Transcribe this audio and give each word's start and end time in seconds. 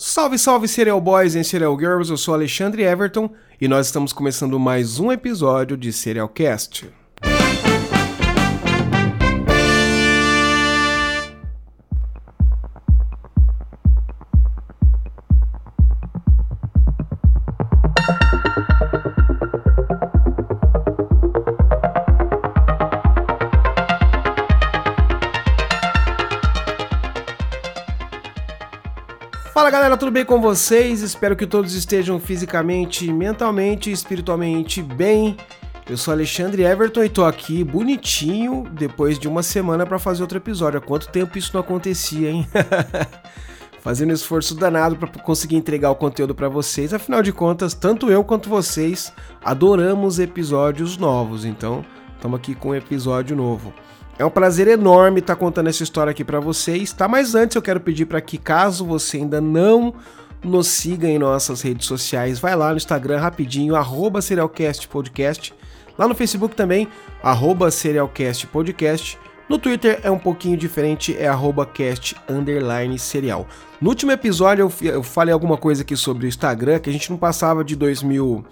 Salve, 0.00 0.38
salve 0.38 0.68
Serial 0.68 1.00
Boys 1.00 1.34
e 1.34 1.42
Serial 1.42 1.76
Girls, 1.76 2.08
eu 2.08 2.16
sou 2.16 2.32
Alexandre 2.32 2.84
Everton 2.84 3.28
e 3.60 3.66
nós 3.66 3.86
estamos 3.86 4.12
começando 4.12 4.56
mais 4.56 5.00
um 5.00 5.10
episódio 5.10 5.76
de 5.76 5.92
Serial 5.92 6.28
tudo 29.98 30.12
bem 30.12 30.24
com 30.24 30.40
vocês? 30.40 31.02
Espero 31.02 31.34
que 31.34 31.44
todos 31.44 31.74
estejam 31.74 32.20
fisicamente, 32.20 33.12
mentalmente 33.12 33.90
e 33.90 33.92
espiritualmente 33.92 34.80
bem. 34.80 35.36
Eu 35.90 35.96
sou 35.96 36.14
Alexandre 36.14 36.62
Everton 36.62 37.02
e 37.02 37.08
tô 37.08 37.24
aqui 37.24 37.64
bonitinho 37.64 38.64
depois 38.70 39.18
de 39.18 39.26
uma 39.26 39.42
semana 39.42 39.84
para 39.84 39.98
fazer 39.98 40.22
outro 40.22 40.38
episódio. 40.38 40.78
Há 40.78 40.80
quanto 40.80 41.08
tempo 41.08 41.36
isso 41.36 41.50
não 41.52 41.62
acontecia, 41.62 42.30
hein? 42.30 42.46
Fazendo 43.82 44.10
um 44.10 44.14
esforço 44.14 44.54
danado 44.54 44.94
para 44.94 45.08
conseguir 45.20 45.56
entregar 45.56 45.90
o 45.90 45.96
conteúdo 45.96 46.32
para 46.32 46.48
vocês. 46.48 46.94
Afinal 46.94 47.20
de 47.20 47.32
contas, 47.32 47.74
tanto 47.74 48.08
eu 48.08 48.22
quanto 48.22 48.48
vocês 48.48 49.12
adoramos 49.44 50.20
episódios 50.20 50.96
novos. 50.96 51.44
Então, 51.44 51.84
estamos 52.14 52.38
aqui 52.38 52.54
com 52.54 52.68
um 52.68 52.74
episódio 52.74 53.34
novo. 53.34 53.74
É 54.18 54.24
um 54.24 54.30
prazer 54.30 54.66
enorme 54.66 55.20
estar 55.20 55.36
tá 55.36 55.38
contando 55.38 55.68
essa 55.68 55.84
história 55.84 56.10
aqui 56.10 56.24
para 56.24 56.40
vocês, 56.40 56.92
tá? 56.92 57.06
Mas 57.06 57.36
antes 57.36 57.54
eu 57.54 57.62
quero 57.62 57.78
pedir 57.78 58.04
para 58.04 58.20
que 58.20 58.36
caso 58.36 58.84
você 58.84 59.18
ainda 59.18 59.40
não 59.40 59.94
nos 60.42 60.66
siga 60.66 61.06
em 61.06 61.20
nossas 61.20 61.62
redes 61.62 61.86
sociais, 61.86 62.40
vai 62.40 62.56
lá 62.56 62.70
no 62.70 62.76
Instagram 62.76 63.20
rapidinho, 63.20 63.76
arroba 63.76 64.18
lá 65.96 66.08
no 66.08 66.14
Facebook 66.16 66.56
também, 66.56 66.88
arroba 67.22 67.68
no 69.48 69.58
Twitter 69.58 70.00
é 70.02 70.10
um 70.10 70.18
pouquinho 70.18 70.56
diferente, 70.56 71.16
é 71.16 71.28
arroba 71.28 71.64
cast 71.64 72.16
underline 72.28 72.98
serial. 72.98 73.46
No 73.80 73.88
último 73.88 74.10
episódio 74.12 74.70
eu, 74.82 75.02
falei 75.02 75.32
alguma 75.32 75.56
coisa 75.56 75.82
aqui 75.82 75.96
sobre 75.96 76.26
o 76.26 76.28
Instagram, 76.28 76.80
que 76.80 76.90
a 76.90 76.92
gente 76.92 77.08
não 77.08 77.16
passava 77.16 77.62
de 77.64 77.76
2000... 77.76 78.26
mil 78.26 78.44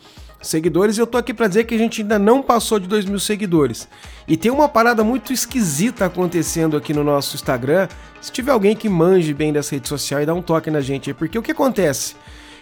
seguidores 0.48 0.96
e 0.96 1.00
eu 1.00 1.06
tô 1.06 1.18
aqui 1.18 1.34
para 1.34 1.48
dizer 1.48 1.64
que 1.64 1.74
a 1.74 1.78
gente 1.78 2.02
ainda 2.02 2.18
não 2.18 2.42
passou 2.42 2.78
de 2.78 2.86
2 2.86 3.06
mil 3.06 3.18
seguidores. 3.18 3.88
E 4.26 4.36
tem 4.36 4.50
uma 4.50 4.68
parada 4.68 5.04
muito 5.04 5.32
esquisita 5.32 6.04
acontecendo 6.06 6.76
aqui 6.76 6.92
no 6.92 7.04
nosso 7.04 7.36
Instagram. 7.36 7.88
Se 8.20 8.32
tiver 8.32 8.52
alguém 8.52 8.76
que 8.76 8.88
manje 8.88 9.34
bem 9.34 9.52
dessa 9.52 9.74
rede 9.74 9.88
social 9.88 10.22
e 10.22 10.26
dá 10.26 10.34
um 10.34 10.42
toque 10.42 10.70
na 10.70 10.80
gente 10.80 11.10
aí, 11.10 11.14
porque 11.14 11.38
o 11.38 11.42
que 11.42 11.52
acontece? 11.52 12.16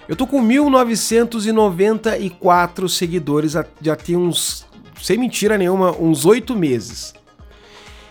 Eu 0.09 0.17
tô 0.17 0.27
com 0.27 0.43
1994 0.43 2.89
seguidores 2.89 3.55
já 3.81 3.97
tem 3.97 4.17
uns, 4.17 4.67
sem 5.01 5.17
mentira 5.17 5.57
nenhuma, 5.57 5.93
uns 5.93 6.27
8 6.27 6.55
meses. 6.55 7.15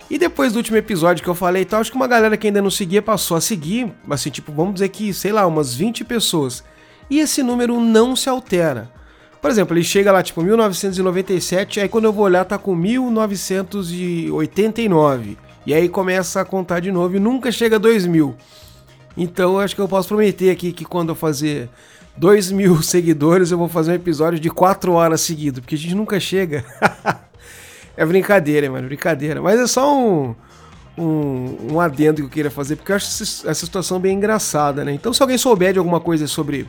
E 0.09 0.17
depois 0.17 0.53
do 0.53 0.57
último 0.57 0.77
episódio 0.77 1.23
que 1.23 1.29
eu 1.29 1.35
falei 1.35 1.61
e 1.63 1.65
tal, 1.65 1.81
acho 1.81 1.91
que 1.91 1.97
uma 1.97 2.07
galera 2.07 2.37
que 2.37 2.47
ainda 2.47 2.61
não 2.61 2.69
seguia 2.69 3.01
passou 3.01 3.35
a 3.35 3.41
seguir, 3.41 3.91
assim, 4.09 4.29
tipo, 4.29 4.51
vamos 4.51 4.75
dizer 4.75 4.89
que, 4.89 5.13
sei 5.13 5.31
lá, 5.31 5.47
umas 5.47 5.73
20 5.73 6.03
pessoas. 6.03 6.63
E 7.09 7.19
esse 7.19 7.41
número 7.41 7.79
não 7.79 8.15
se 8.15 8.29
altera. 8.29 8.91
Por 9.43 9.51
exemplo, 9.51 9.75
ele 9.75 9.83
chega 9.83 10.09
lá 10.09 10.23
tipo 10.23 10.41
1997, 10.41 11.81
aí 11.81 11.89
quando 11.89 12.05
eu 12.05 12.13
vou 12.13 12.23
olhar 12.23 12.45
tá 12.45 12.57
com 12.57 12.73
1989. 12.73 15.37
E 15.65 15.73
aí 15.73 15.89
começa 15.89 16.39
a 16.39 16.45
contar 16.45 16.79
de 16.79 16.93
novo 16.93 17.17
e 17.17 17.19
nunca 17.19 17.51
chega 17.51 17.75
a 17.75 17.79
2000. 17.79 18.37
Então 19.17 19.59
acho 19.59 19.75
que 19.75 19.81
eu 19.81 19.87
posso 19.89 20.07
prometer 20.07 20.49
aqui 20.49 20.71
que 20.71 20.85
quando 20.85 21.09
eu 21.09 21.15
fazer 21.15 21.69
2 22.15 22.53
mil 22.53 22.81
seguidores 22.87 23.51
eu 23.51 23.57
vou 23.57 23.67
fazer 23.67 23.91
um 23.91 23.95
episódio 23.95 24.39
de 24.39 24.49
4 24.49 24.93
horas 24.93 25.19
seguido, 25.19 25.59
porque 25.59 25.75
a 25.75 25.77
gente 25.77 25.93
nunca 25.93 26.21
chega. 26.21 26.63
é 27.97 28.05
brincadeira, 28.05 28.71
mano, 28.71 28.87
brincadeira. 28.87 29.41
Mas 29.41 29.59
é 29.59 29.67
só 29.67 29.93
um, 29.93 30.33
um, 30.97 31.73
um 31.73 31.81
adendo 31.81 32.21
que 32.21 32.27
eu 32.27 32.29
queria 32.29 32.49
fazer, 32.49 32.77
porque 32.77 32.93
eu 32.93 32.95
acho 32.95 33.21
essa 33.21 33.53
situação 33.53 33.99
bem 33.99 34.15
engraçada, 34.15 34.85
né? 34.85 34.93
Então 34.93 35.11
se 35.11 35.21
alguém 35.21 35.37
souber 35.37 35.73
de 35.73 35.79
alguma 35.79 35.99
coisa 35.99 36.27
sobre 36.27 36.65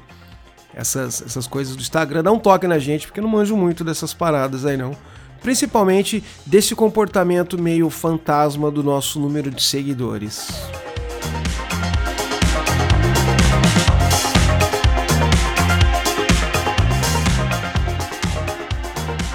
essas, 0.75 1.23
essas 1.23 1.47
coisas 1.47 1.77
do 1.77 1.83
Instagram, 1.83 2.23
dá 2.23 2.33
um 2.33 2.39
toque 2.39 2.67
na 2.67 2.79
gente, 2.79 3.07
porque 3.07 3.21
eu 3.21 3.25
não 3.25 3.31
manjo 3.31 3.57
muito 3.57 3.85
dessas 3.85 4.13
paradas 4.13 4.67
aí 4.67 4.77
não. 4.77 4.97
Principalmente 5.43 6.25
desse 6.47 6.75
comportamento 6.75 7.61
meio 7.61 7.91
fantasma 7.91 8.71
do 8.71 8.83
nosso 8.83 9.21
número 9.21 9.51
de 9.51 9.63
seguidores. 9.63 10.49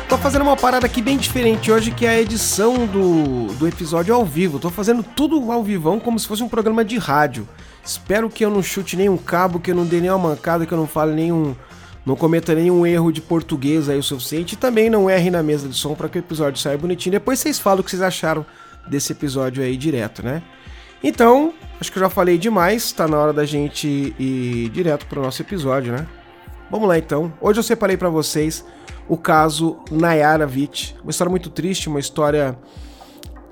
Tô 0.10 0.18
fazendo 0.18 0.42
uma 0.42 0.58
parada 0.58 0.88
aqui 0.88 1.04
bem 1.04 1.16
diferente 1.16 1.72
hoje, 1.72 1.92
que 1.92 2.08
é 2.08 2.10
a 2.10 2.20
edição 2.20 2.88
do, 2.88 3.54
do 3.54 3.68
episódio 3.68 4.14
ao 4.16 4.26
vivo. 4.26 4.58
Tô 4.58 4.72
fazendo 4.72 5.04
tudo 5.04 5.52
ao 5.52 5.64
vivão, 5.64 6.00
como 6.00 6.18
se 6.18 6.28
fosse 6.28 6.42
um 6.42 6.50
programa 6.50 6.84
de 6.84 6.98
rádio. 6.98 7.48
Espero 7.90 8.30
que 8.30 8.46
eu 8.46 8.52
não 8.52 8.62
chute 8.62 8.96
nenhum 8.96 9.18
cabo, 9.18 9.60
que 9.60 9.72
eu 9.72 9.76
não 9.76 9.84
dê 9.84 10.00
nenhuma 10.00 10.30
mancada, 10.30 10.64
que 10.64 10.72
eu 10.72 10.78
não 10.78 10.86
fale 10.86 11.12
nenhum. 11.16 11.56
Não 12.06 12.16
cometa 12.16 12.54
nenhum 12.54 12.86
erro 12.86 13.12
de 13.12 13.20
português 13.20 13.90
aí 13.90 13.98
o 13.98 14.04
suficiente. 14.04 14.54
E 14.54 14.58
também 14.58 14.92
não 14.92 15.10
erre 15.10 15.32
na 15.32 15.42
mesa 15.42 15.68
de 15.68 15.76
som 15.76 15.96
para 15.96 16.08
que 16.08 16.16
o 16.16 16.22
episódio 16.22 16.62
saia 16.62 16.78
bonitinho. 16.78 17.14
Depois 17.14 17.40
vocês 17.40 17.58
falam 17.58 17.80
o 17.80 17.84
que 17.84 17.90
vocês 17.90 18.04
acharam 18.04 18.46
desse 18.88 19.12
episódio 19.12 19.64
aí 19.64 19.76
direto, 19.76 20.24
né? 20.24 20.44
Então, 21.04 21.52
acho 21.82 21.92
que 21.92 21.98
eu 21.98 22.04
já 22.04 22.12
falei 22.12 22.38
demais. 22.38 22.92
Tá 22.92 23.08
na 23.08 23.18
hora 23.18 23.34
da 23.34 23.44
gente 23.44 24.14
ir 24.20 24.70
direto 24.70 25.08
pro 25.08 25.24
nosso 25.24 25.42
episódio, 25.42 25.92
né? 25.92 26.06
Vamos 26.70 26.88
lá 26.88 26.96
então. 26.96 27.34
Hoje 27.42 27.58
eu 27.58 27.64
separei 27.64 27.98
para 27.98 28.10
vocês 28.10 28.64
o 29.08 29.18
caso 29.18 29.80
Nayara 29.90 30.46
Witt. 30.46 30.96
Uma 31.02 31.10
história 31.10 31.32
muito 31.32 31.50
triste, 31.50 31.90
uma 31.90 32.00
história 32.00 32.56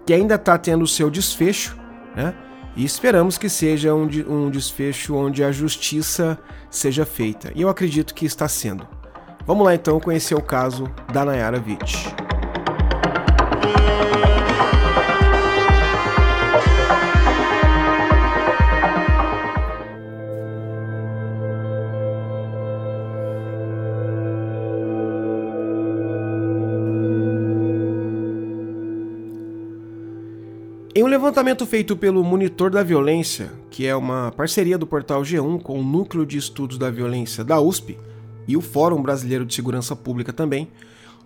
que 0.05 0.13
ainda 0.13 0.37
tá 0.37 0.59
tendo 0.59 0.83
o 0.83 0.87
seu 0.87 1.09
desfecho, 1.09 1.75
né? 2.15 2.35
E 2.77 2.85
esperamos 2.85 3.39
que 3.39 3.49
seja 3.49 3.95
um, 3.95 4.07
um 4.27 4.51
desfecho 4.51 5.15
onde 5.15 5.43
a 5.43 5.51
justiça 5.51 6.38
seja 6.69 7.07
feita. 7.07 7.51
E 7.55 7.63
eu 7.63 7.69
acredito 7.69 8.13
que 8.13 8.23
está 8.23 8.47
sendo. 8.47 8.88
Vamos 9.47 9.65
lá 9.65 9.73
então 9.73 9.99
conhecer 9.99 10.35
o 10.35 10.41
caso 10.41 10.88
da 11.11 11.25
Nayara 11.25 11.57
Witt. 11.57 12.26
Um 31.07 31.09
levantamento 31.09 31.66
feito 31.66 31.95
pelo 31.95 32.22
Monitor 32.22 32.69
da 32.69 32.84
Violência, 32.84 33.50
que 33.72 33.88
é 33.88 33.95
uma 33.95 34.29
parceria 34.35 34.78
do 34.78 34.85
portal 34.85 35.22
G1 35.22 35.62
com 35.62 35.79
o 35.79 35.84
Núcleo 35.84 36.25
de 36.25 36.38
Estudos 36.38 36.78
da 36.78 36.91
Violência 36.91 37.45
da 37.45 37.62
USP 37.62 37.97
e 38.45 38.57
o 38.57 38.62
Fórum 38.62 39.01
Brasileiro 39.01 39.45
de 39.45 39.56
Segurança 39.56 39.95
Pública 39.95 40.34
também, 40.34 40.68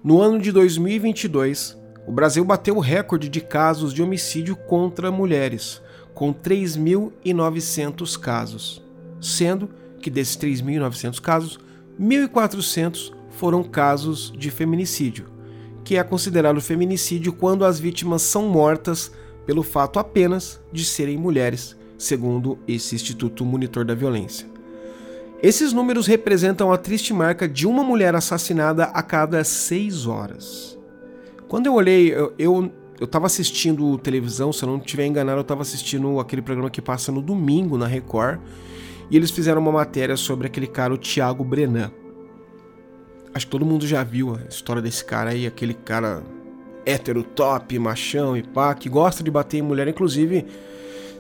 no 0.03 0.21
ano 0.21 0.37
de 0.37 0.51
2022, 0.51 1.75
o 2.05 2.11
Brasil 2.11 2.45
bateu 2.45 2.77
o 2.77 2.79
recorde 2.79 3.27
de 3.27 3.41
casos 3.41 3.91
de 3.91 4.03
homicídio 4.03 4.55
contra 4.55 5.11
mulheres, 5.11 5.81
com 6.13 6.31
3.900 6.31 8.19
casos, 8.19 8.83
sendo 9.19 9.67
que 9.99 10.11
desses 10.11 10.37
3.900 10.37 11.19
casos, 11.19 11.59
1.400 11.99 13.11
foram 13.31 13.63
casos 13.63 14.31
de 14.37 14.51
feminicídio, 14.51 15.25
que 15.83 15.97
é 15.97 16.03
considerado 16.03 16.61
feminicídio 16.61 17.33
quando 17.33 17.65
as 17.65 17.79
vítimas 17.79 18.21
são 18.21 18.47
mortas 18.47 19.11
pelo 19.51 19.63
fato 19.63 19.99
apenas 19.99 20.61
de 20.71 20.85
serem 20.85 21.17
mulheres, 21.17 21.75
segundo 21.97 22.57
esse 22.65 22.95
Instituto 22.95 23.43
Monitor 23.43 23.83
da 23.83 23.93
Violência. 23.93 24.47
Esses 25.43 25.73
números 25.73 26.07
representam 26.07 26.71
a 26.71 26.77
triste 26.77 27.13
marca 27.13 27.49
de 27.49 27.67
uma 27.67 27.83
mulher 27.83 28.15
assassinada 28.15 28.85
a 28.85 29.03
cada 29.03 29.43
seis 29.43 30.07
horas. 30.07 30.79
Quando 31.49 31.65
eu 31.65 31.73
olhei, 31.73 32.13
eu, 32.13 32.33
eu, 32.39 32.71
eu 32.97 33.09
assistindo 33.25 33.97
televisão, 33.97 34.53
se 34.53 34.63
eu 34.63 34.69
não 34.69 34.77
estiver 34.77 35.05
enganado, 35.05 35.39
eu 35.39 35.41
estava 35.41 35.63
assistindo 35.63 36.17
aquele 36.17 36.41
programa 36.41 36.69
que 36.69 36.81
passa 36.81 37.11
no 37.11 37.21
domingo 37.21 37.77
na 37.77 37.87
Record, 37.87 38.39
e 39.09 39.17
eles 39.17 39.31
fizeram 39.31 39.61
uma 39.61 39.73
matéria 39.73 40.15
sobre 40.15 40.47
aquele 40.47 40.67
cara, 40.67 40.93
o 40.93 40.97
Thiago 40.97 41.43
Brenan. 41.43 41.91
Acho 43.33 43.45
que 43.45 43.51
todo 43.51 43.65
mundo 43.65 43.85
já 43.85 44.01
viu 44.01 44.33
a 44.33 44.47
história 44.47 44.81
desse 44.81 45.03
cara 45.03 45.31
aí, 45.31 45.45
aquele 45.45 45.73
cara 45.73 46.23
hétero 46.85 47.23
top, 47.23 47.77
machão 47.79 48.35
e 48.35 48.43
pá, 48.43 48.73
que 48.73 48.89
gosta 48.89 49.23
de 49.23 49.31
bater 49.31 49.57
em 49.57 49.61
mulher, 49.61 49.87
inclusive 49.87 50.45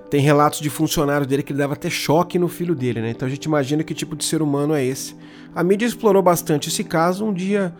tem 0.09 0.19
relatos 0.19 0.59
de 0.59 0.69
funcionários 0.69 1.25
dele 1.25 1.41
que 1.41 1.53
ele 1.53 1.59
dava 1.59 1.73
até 1.73 1.89
choque 1.89 2.37
no 2.37 2.49
filho 2.49 2.75
dele, 2.75 3.01
né? 3.01 3.11
Então 3.11 3.25
a 3.25 3.31
gente 3.31 3.45
imagina 3.45 3.81
que 3.81 3.93
tipo 3.93 4.13
de 4.15 4.25
ser 4.25 4.41
humano 4.41 4.73
é 4.73 4.83
esse. 4.83 5.15
A 5.55 5.63
mídia 5.63 5.85
explorou 5.85 6.21
bastante 6.21 6.67
esse 6.67 6.83
caso, 6.83 7.25
um 7.25 7.33
dia 7.33 7.73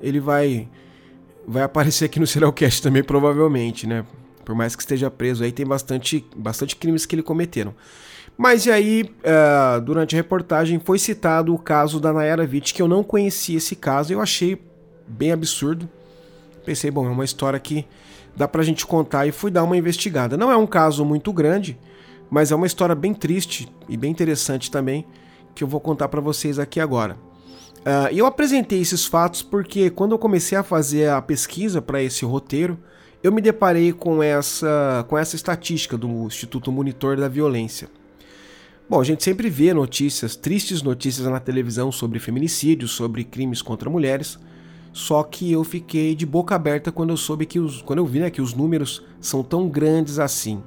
ele 0.00 0.20
vai 0.20 0.68
vai 1.46 1.64
aparecer 1.64 2.04
aqui 2.04 2.20
no 2.20 2.26
Serialcast 2.26 2.80
também 2.80 3.02
provavelmente, 3.02 3.86
né? 3.86 4.04
Por 4.44 4.54
mais 4.54 4.76
que 4.76 4.82
esteja 4.82 5.10
preso 5.10 5.42
aí, 5.42 5.50
tem 5.50 5.66
bastante 5.66 6.24
bastante 6.36 6.76
crimes 6.76 7.04
que 7.04 7.16
ele 7.16 7.22
cometeram. 7.22 7.74
Mas 8.36 8.66
e 8.66 8.70
aí, 8.70 9.02
uh, 9.02 9.80
durante 9.80 10.14
a 10.14 10.18
reportagem, 10.18 10.80
foi 10.82 10.98
citado 10.98 11.54
o 11.54 11.58
caso 11.58 12.00
da 12.00 12.12
Nayara 12.12 12.48
Witt, 12.50 12.72
que 12.72 12.80
eu 12.80 12.88
não 12.88 13.02
conhecia 13.02 13.58
esse 13.58 13.76
caso, 13.76 14.12
eu 14.12 14.20
achei 14.20 14.60
bem 15.06 15.32
absurdo. 15.32 15.88
Pensei, 16.64 16.90
bom, 16.90 17.06
é 17.06 17.10
uma 17.10 17.24
história 17.24 17.58
que 17.58 17.86
dá 18.36 18.46
pra 18.46 18.62
gente 18.62 18.86
contar 18.86 19.26
e 19.26 19.32
fui 19.32 19.50
dar 19.50 19.64
uma 19.64 19.76
investigada. 19.76 20.36
Não 20.36 20.50
é 20.50 20.56
um 20.56 20.66
caso 20.66 21.04
muito 21.04 21.32
grande, 21.32 21.78
mas 22.30 22.52
é 22.52 22.54
uma 22.54 22.66
história 22.66 22.94
bem 22.94 23.12
triste 23.12 23.68
e 23.88 23.96
bem 23.96 24.10
interessante 24.10 24.70
também, 24.70 25.06
que 25.54 25.64
eu 25.64 25.68
vou 25.68 25.80
contar 25.80 26.08
para 26.08 26.20
vocês 26.20 26.58
aqui 26.58 26.80
agora. 26.80 27.16
Uh, 27.80 28.14
eu 28.14 28.26
apresentei 28.26 28.80
esses 28.80 29.04
fatos 29.04 29.42
porque 29.42 29.90
quando 29.90 30.12
eu 30.12 30.18
comecei 30.18 30.56
a 30.56 30.62
fazer 30.62 31.10
a 31.10 31.20
pesquisa 31.20 31.82
para 31.82 32.00
esse 32.00 32.24
roteiro, 32.24 32.78
eu 33.22 33.32
me 33.32 33.40
deparei 33.40 33.92
com 33.92 34.22
essa, 34.22 35.04
com 35.08 35.18
essa 35.18 35.34
estatística 35.34 35.96
do 35.96 36.26
Instituto 36.26 36.70
Monitor 36.70 37.16
da 37.16 37.28
Violência. 37.28 37.88
Bom, 38.88 39.00
a 39.00 39.04
gente 39.04 39.24
sempre 39.24 39.48
vê 39.48 39.72
notícias, 39.72 40.36
tristes 40.36 40.82
notícias 40.82 41.26
na 41.26 41.40
televisão 41.40 41.90
sobre 41.90 42.18
feminicídios, 42.18 42.90
sobre 42.92 43.24
crimes 43.24 43.62
contra 43.62 43.88
mulheres, 43.88 44.38
só 44.92 45.22
que 45.22 45.50
eu 45.50 45.64
fiquei 45.64 46.14
de 46.14 46.26
boca 46.26 46.54
aberta 46.54 46.92
quando 46.92 47.10
eu 47.10 47.16
soube 47.16 47.46
que 47.46 47.58
os, 47.58 47.80
quando 47.80 48.00
eu 48.00 48.06
vi 48.06 48.20
né, 48.20 48.30
que 48.30 48.42
os 48.42 48.52
números 48.52 49.02
são 49.20 49.42
tão 49.42 49.68
grandes 49.68 50.18
assim. 50.18 50.62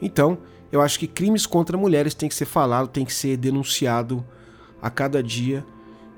Então, 0.00 0.38
eu 0.70 0.80
acho 0.80 0.98
que 0.98 1.06
crimes 1.06 1.46
contra 1.46 1.76
mulheres 1.76 2.14
tem 2.14 2.28
que 2.28 2.34
ser 2.34 2.44
falado, 2.44 2.88
tem 2.88 3.04
que 3.04 3.12
ser 3.12 3.36
denunciado 3.36 4.24
a 4.80 4.88
cada 4.90 5.22
dia. 5.22 5.64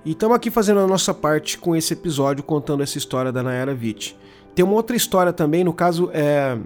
E 0.05 0.13
estamos 0.13 0.37
aqui 0.37 0.51
fazendo 0.51 0.81
a 0.81 0.87
nossa 0.87 1.15
parte 1.15 1.57
com 1.57 1.75
esse 1.75 1.93
episódio 1.93 2.43
contando 2.43 2.83
essa 2.83 2.99
história 2.99 3.33
da 3.33 3.43
Nayara 3.43 3.73
Witt. 3.73 4.19
Tem 4.55 4.65
uma 4.65 4.75
outra 4.75 4.97
história 4.97 5.33
também, 5.33 5.65
no 5.65 5.73
caso 5.73 6.11
é 6.13 6.59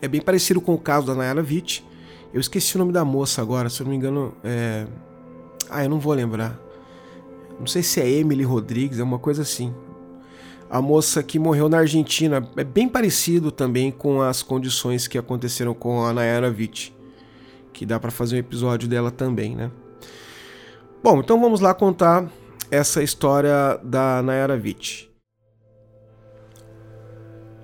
é 0.00 0.06
bem 0.06 0.20
parecido 0.20 0.60
com 0.60 0.74
o 0.74 0.78
caso 0.78 1.06
da 1.06 1.14
Nayara 1.14 1.42
Witt. 1.42 1.84
Eu 2.32 2.40
esqueci 2.40 2.76
o 2.76 2.78
nome 2.78 2.92
da 2.92 3.04
moça 3.04 3.42
agora, 3.42 3.68
se 3.68 3.80
eu 3.80 3.84
não 3.84 3.90
me 3.90 3.96
engano, 3.96 4.34
é 4.44 4.86
Ah, 5.70 5.82
eu 5.82 5.90
não 5.90 5.98
vou 5.98 6.12
lembrar. 6.12 6.67
Não 7.58 7.66
sei 7.66 7.82
se 7.82 8.00
é 8.00 8.08
Emily 8.08 8.44
Rodrigues, 8.44 8.98
é 8.98 9.02
uma 9.02 9.18
coisa 9.18 9.42
assim. 9.42 9.74
A 10.70 10.82
moça 10.82 11.22
que 11.22 11.38
morreu 11.38 11.68
na 11.68 11.78
Argentina 11.78 12.46
é 12.56 12.64
bem 12.64 12.88
parecido 12.88 13.50
também 13.50 13.90
com 13.90 14.20
as 14.20 14.42
condições 14.42 15.08
que 15.08 15.16
aconteceram 15.16 15.72
com 15.72 16.04
a 16.04 16.12
Nayara 16.12 16.48
Witt, 16.48 16.94
que 17.72 17.86
dá 17.86 17.98
para 17.98 18.10
fazer 18.10 18.36
um 18.36 18.40
episódio 18.40 18.88
dela 18.88 19.10
também, 19.10 19.56
né? 19.56 19.70
Bom, 21.02 21.20
então 21.20 21.40
vamos 21.40 21.60
lá 21.60 21.72
contar 21.72 22.30
essa 22.70 23.02
história 23.02 23.80
da 23.82 24.22
Nayara 24.22 24.54
Witt. 24.54 25.08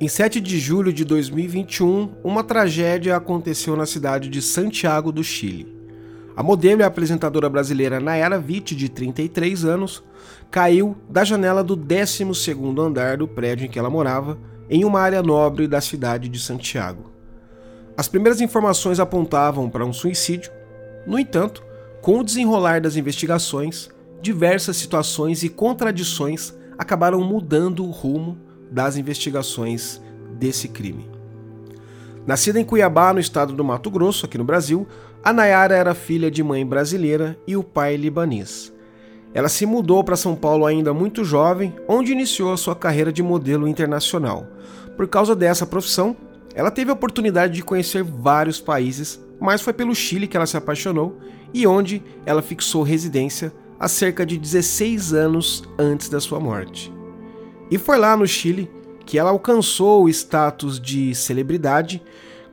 Em 0.01 0.09
7 0.09 0.41
de 0.41 0.59
julho 0.59 0.93
de 0.93 1.05
2021, 1.05 2.15
uma 2.25 2.43
tragédia 2.43 3.17
aconteceu 3.17 3.77
na 3.77 3.87
cidade 3.87 4.29
de 4.29 4.43
Santiago 4.43 5.13
do 5.13 5.23
Chile. 5.23 5.74
A 6.37 6.43
modelo 6.43 6.81
e 6.81 6.85
apresentadora 6.85 7.49
brasileira 7.49 8.01
Nayara 8.01 8.43
Witt, 8.45 8.75
de 8.75 8.89
33 8.89 9.65
anos, 9.65 10.03
caiu 10.51 10.97
da 11.09 11.23
janela 11.23 11.63
do 11.63 11.77
12º 11.77 12.79
andar 12.81 13.19
do 13.19 13.29
prédio 13.29 13.67
em 13.67 13.69
que 13.71 13.79
ela 13.79 13.89
morava, 13.89 14.37
em 14.69 14.85
uma 14.85 15.01
área 15.01 15.23
nobre 15.23 15.69
da 15.69 15.81
cidade 15.81 16.29
de 16.29 16.41
Santiago. 16.41 17.13
As 17.97 18.09
primeiras 18.09 18.41
informações 18.41 18.99
apontavam 18.99 19.71
para 19.71 19.87
um 19.87 19.93
suicídio, 19.93 20.51
no 21.07 21.19
entanto, 21.19 21.63
com 22.03 22.19
o 22.19 22.25
desenrolar 22.25 22.81
das 22.81 22.97
investigações, 22.97 23.89
diversas 24.21 24.77
situações 24.77 25.45
e 25.45 25.49
contradições 25.49 26.53
acabaram 26.77 27.21
mudando 27.23 27.85
o 27.85 27.91
rumo 27.91 28.39
das 28.71 28.97
investigações 28.97 30.03
desse 30.37 30.67
crime. 30.67 31.14
Nascida 32.27 32.59
em 32.59 32.65
Cuiabá, 32.65 33.13
no 33.13 33.21
estado 33.21 33.53
do 33.53 33.63
Mato 33.63 33.91
Grosso, 33.91 34.25
aqui 34.25 34.39
no 34.39 34.45
Brasil, 34.45 34.87
a 35.23 35.31
Nayara 35.31 35.77
era 35.77 35.95
filha 35.95 36.31
de 36.31 36.43
mãe 36.43 36.65
brasileira 36.65 37.39
e 37.47 37.55
o 37.55 37.63
pai 37.63 37.97
libanês. 37.97 38.73
Ela 39.35 39.49
se 39.51 39.67
mudou 39.67 40.03
para 40.03 40.17
São 40.17 40.35
Paulo 40.35 40.65
ainda 40.65 40.95
muito 40.95 41.23
jovem, 41.23 41.75
onde 41.87 42.13
iniciou 42.13 42.51
a 42.51 42.57
sua 42.57 42.75
carreira 42.75 43.13
de 43.13 43.23
modelo 43.23 43.69
internacional. 43.69 44.47
Por 44.97 45.07
causa 45.07 45.37
dessa 45.37 45.67
profissão, 45.67 46.17
ela 46.55 46.71
teve 46.71 46.91
a 46.91 46.95
oportunidade 46.95 47.53
de 47.53 47.63
conhecer 47.63 48.03
vários 48.03 48.59
países, 48.59 49.21
mas 49.39 49.61
foi 49.61 49.75
pelo 49.75 49.95
Chile 49.95 50.27
que 50.27 50.37
ela 50.37 50.47
se 50.47 50.57
apaixonou 50.57 51.19
e 51.53 51.67
onde 51.67 52.03
ela 52.25 52.41
fixou 52.41 52.83
residência 52.83 53.53
há 53.79 53.87
cerca 53.87 54.25
de 54.25 54.39
16 54.39 55.13
anos 55.13 55.63
antes 55.79 56.09
da 56.09 56.21
sua 56.21 56.41
morte. 56.41 56.91
E 57.71 57.77
foi 57.77 57.99
lá 57.99 58.17
no 58.17 58.27
Chile 58.27 58.71
que 59.05 59.19
ela 59.19 59.31
alcançou 59.31 60.05
o 60.05 60.09
status 60.09 60.81
de 60.81 61.15
celebridade 61.15 62.03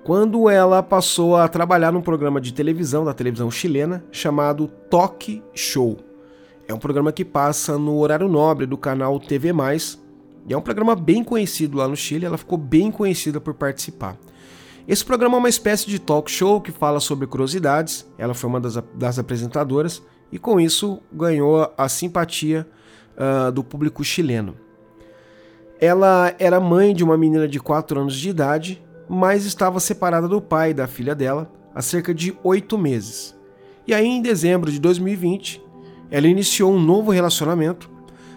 quando 0.04 0.50
ela 0.50 0.82
passou 0.82 1.36
a 1.36 1.48
trabalhar 1.48 1.92
num 1.92 2.02
programa 2.02 2.42
de 2.42 2.54
televisão 2.54 3.06
da 3.06 3.14
televisão 3.14 3.52
chilena 3.52 4.04
chamado 4.12 4.68
Talk 4.90 5.42
Show. 5.54 5.98
É 6.68 6.74
um 6.74 6.80
programa 6.80 7.12
que 7.12 7.24
passa 7.24 7.78
no 7.78 8.00
horário 8.00 8.28
nobre 8.28 8.66
do 8.66 8.78
canal 8.78 9.20
TV+, 9.20 9.54
e 10.48 10.54
é 10.54 10.58
um 10.58 10.62
programa 10.62 10.96
bem 10.96 11.24
conhecido 11.24 11.78
lá 11.78 11.88
no 11.88 11.96
Chile, 11.96 12.26
ela 12.26 12.38
ficou 12.38 12.58
bem 12.58 12.90
conhecida 12.90 13.40
por 13.40 13.54
participar. 13.54 14.18
Esse 14.88 15.06
programa 15.06 15.36
é 15.36 15.40
uma 15.40 15.50
espécie 15.50 15.88
de 15.88 16.00
talk 16.00 16.32
show 16.32 16.60
que 16.60 16.72
fala 16.72 17.00
sobre 17.00 17.28
curiosidades, 17.28 18.08
ela 18.18 18.34
foi 18.34 18.50
uma 18.50 18.60
das, 18.60 18.82
das 18.96 19.20
apresentadoras, 19.20 20.02
e 20.32 20.40
com 20.40 20.60
isso 20.60 21.00
ganhou 21.12 21.72
a 21.78 21.88
simpatia 21.88 22.68
uh, 23.16 23.52
do 23.52 23.64
público 23.64 24.04
chileno. 24.04 24.56
Ela 25.82 26.36
era 26.38 26.60
mãe 26.60 26.94
de 26.94 27.04
uma 27.04 27.18
menina 27.18 27.48
de 27.48 27.60
4 27.60 28.00
anos 28.00 28.16
de 28.16 28.30
idade, 28.30 28.80
mas 29.10 29.46
estava 29.46 29.80
separada 29.80 30.28
do 30.28 30.40
pai 30.40 30.76
da 30.76 30.86
filha 30.86 31.16
dela 31.16 31.52
há 31.74 31.82
cerca 31.82 32.14
de 32.14 32.38
8 32.44 32.78
meses. 32.78 33.36
E 33.88 33.94
aí, 33.96 34.06
em 34.06 34.22
dezembro 34.22 34.72
de 34.72 34.80
2020, 34.80 35.60
ela 36.12 36.28
iniciou 36.28 36.72
um 36.72 36.80
novo 36.80 37.10
relacionamento, 37.10 37.90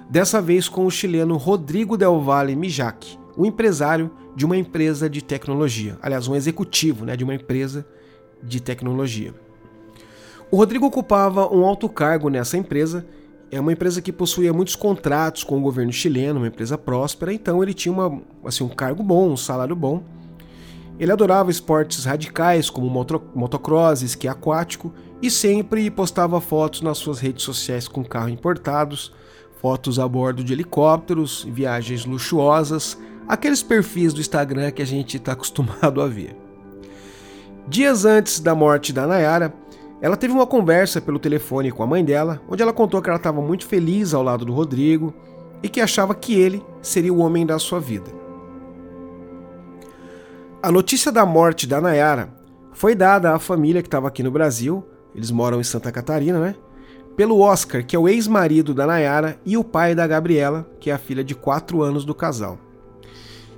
dessa 0.08 0.40
vez 0.40 0.70
com 0.70 0.86
o 0.86 0.90
chileno 0.90 1.36
Rodrigo 1.36 1.98
Del 1.98 2.18
Valle 2.18 2.56
Mijak, 2.56 3.18
um 3.36 3.44
empresário 3.44 4.10
de 4.34 4.46
uma 4.46 4.56
empresa 4.56 5.08
de 5.08 5.22
tecnologia. 5.22 5.98
Aliás, 6.00 6.26
um 6.26 6.34
executivo 6.34 7.04
né, 7.04 7.14
de 7.14 7.24
uma 7.24 7.34
empresa 7.34 7.86
de 8.42 8.58
tecnologia. 8.58 9.34
O 10.50 10.56
Rodrigo 10.56 10.86
ocupava 10.86 11.52
um 11.54 11.62
alto 11.62 11.90
cargo 11.90 12.30
nessa 12.30 12.56
empresa 12.56 13.04
é 13.50 13.60
uma 13.60 13.72
empresa 13.72 14.02
que 14.02 14.12
possuía 14.12 14.52
muitos 14.52 14.76
contratos 14.76 15.44
com 15.44 15.58
o 15.58 15.60
governo 15.60 15.92
chileno, 15.92 16.40
uma 16.40 16.48
empresa 16.48 16.76
próspera, 16.76 17.32
então 17.32 17.62
ele 17.62 17.74
tinha 17.74 17.92
uma, 17.92 18.20
assim, 18.44 18.64
um 18.64 18.68
cargo 18.68 19.02
bom, 19.02 19.30
um 19.30 19.36
salário 19.36 19.76
bom. 19.76 20.02
Ele 20.98 21.10
adorava 21.10 21.50
esportes 21.50 22.04
radicais 22.04 22.70
como 22.70 22.88
moto, 22.88 23.22
motocross, 23.34 24.02
esqui 24.02 24.28
aquático 24.28 24.92
e 25.20 25.30
sempre 25.30 25.90
postava 25.90 26.40
fotos 26.40 26.82
nas 26.82 26.98
suas 26.98 27.18
redes 27.18 27.42
sociais 27.42 27.88
com 27.88 28.04
carros 28.04 28.32
importados, 28.32 29.12
fotos 29.60 29.98
a 29.98 30.06
bordo 30.06 30.44
de 30.44 30.52
helicópteros, 30.52 31.46
viagens 31.50 32.04
luxuosas, 32.04 32.98
aqueles 33.26 33.62
perfis 33.62 34.12
do 34.12 34.20
Instagram 34.20 34.70
que 34.70 34.82
a 34.82 34.86
gente 34.86 35.16
está 35.16 35.32
acostumado 35.32 36.00
a 36.00 36.06
ver. 36.06 36.36
Dias 37.66 38.04
antes 38.04 38.40
da 38.40 38.54
morte 38.54 38.92
da 38.92 39.06
Nayara, 39.06 39.52
ela 40.04 40.18
teve 40.18 40.34
uma 40.34 40.46
conversa 40.46 41.00
pelo 41.00 41.18
telefone 41.18 41.72
com 41.72 41.82
a 41.82 41.86
mãe 41.86 42.04
dela, 42.04 42.38
onde 42.46 42.62
ela 42.62 42.74
contou 42.74 43.00
que 43.00 43.08
ela 43.08 43.16
estava 43.16 43.40
muito 43.40 43.66
feliz 43.66 44.12
ao 44.12 44.22
lado 44.22 44.44
do 44.44 44.52
Rodrigo 44.52 45.14
e 45.62 45.68
que 45.70 45.80
achava 45.80 46.14
que 46.14 46.34
ele 46.38 46.62
seria 46.82 47.10
o 47.10 47.20
homem 47.20 47.46
da 47.46 47.58
sua 47.58 47.80
vida. 47.80 48.10
A 50.62 50.70
notícia 50.70 51.10
da 51.10 51.24
morte 51.24 51.66
da 51.66 51.80
Nayara 51.80 52.28
foi 52.74 52.94
dada 52.94 53.34
à 53.34 53.38
família 53.38 53.80
que 53.80 53.88
estava 53.88 54.06
aqui 54.06 54.22
no 54.22 54.30
Brasil, 54.30 54.84
eles 55.14 55.30
moram 55.30 55.58
em 55.58 55.64
Santa 55.64 55.90
Catarina, 55.90 56.38
né? 56.38 56.54
Pelo 57.16 57.40
Oscar, 57.40 57.82
que 57.82 57.96
é 57.96 57.98
o 57.98 58.06
ex-marido 58.06 58.74
da 58.74 58.86
Nayara, 58.86 59.40
e 59.42 59.56
o 59.56 59.64
pai 59.64 59.94
da 59.94 60.06
Gabriela, 60.06 60.68
que 60.78 60.90
é 60.90 60.92
a 60.92 60.98
filha 60.98 61.24
de 61.24 61.34
4 61.34 61.80
anos 61.80 62.04
do 62.04 62.14
casal. 62.14 62.58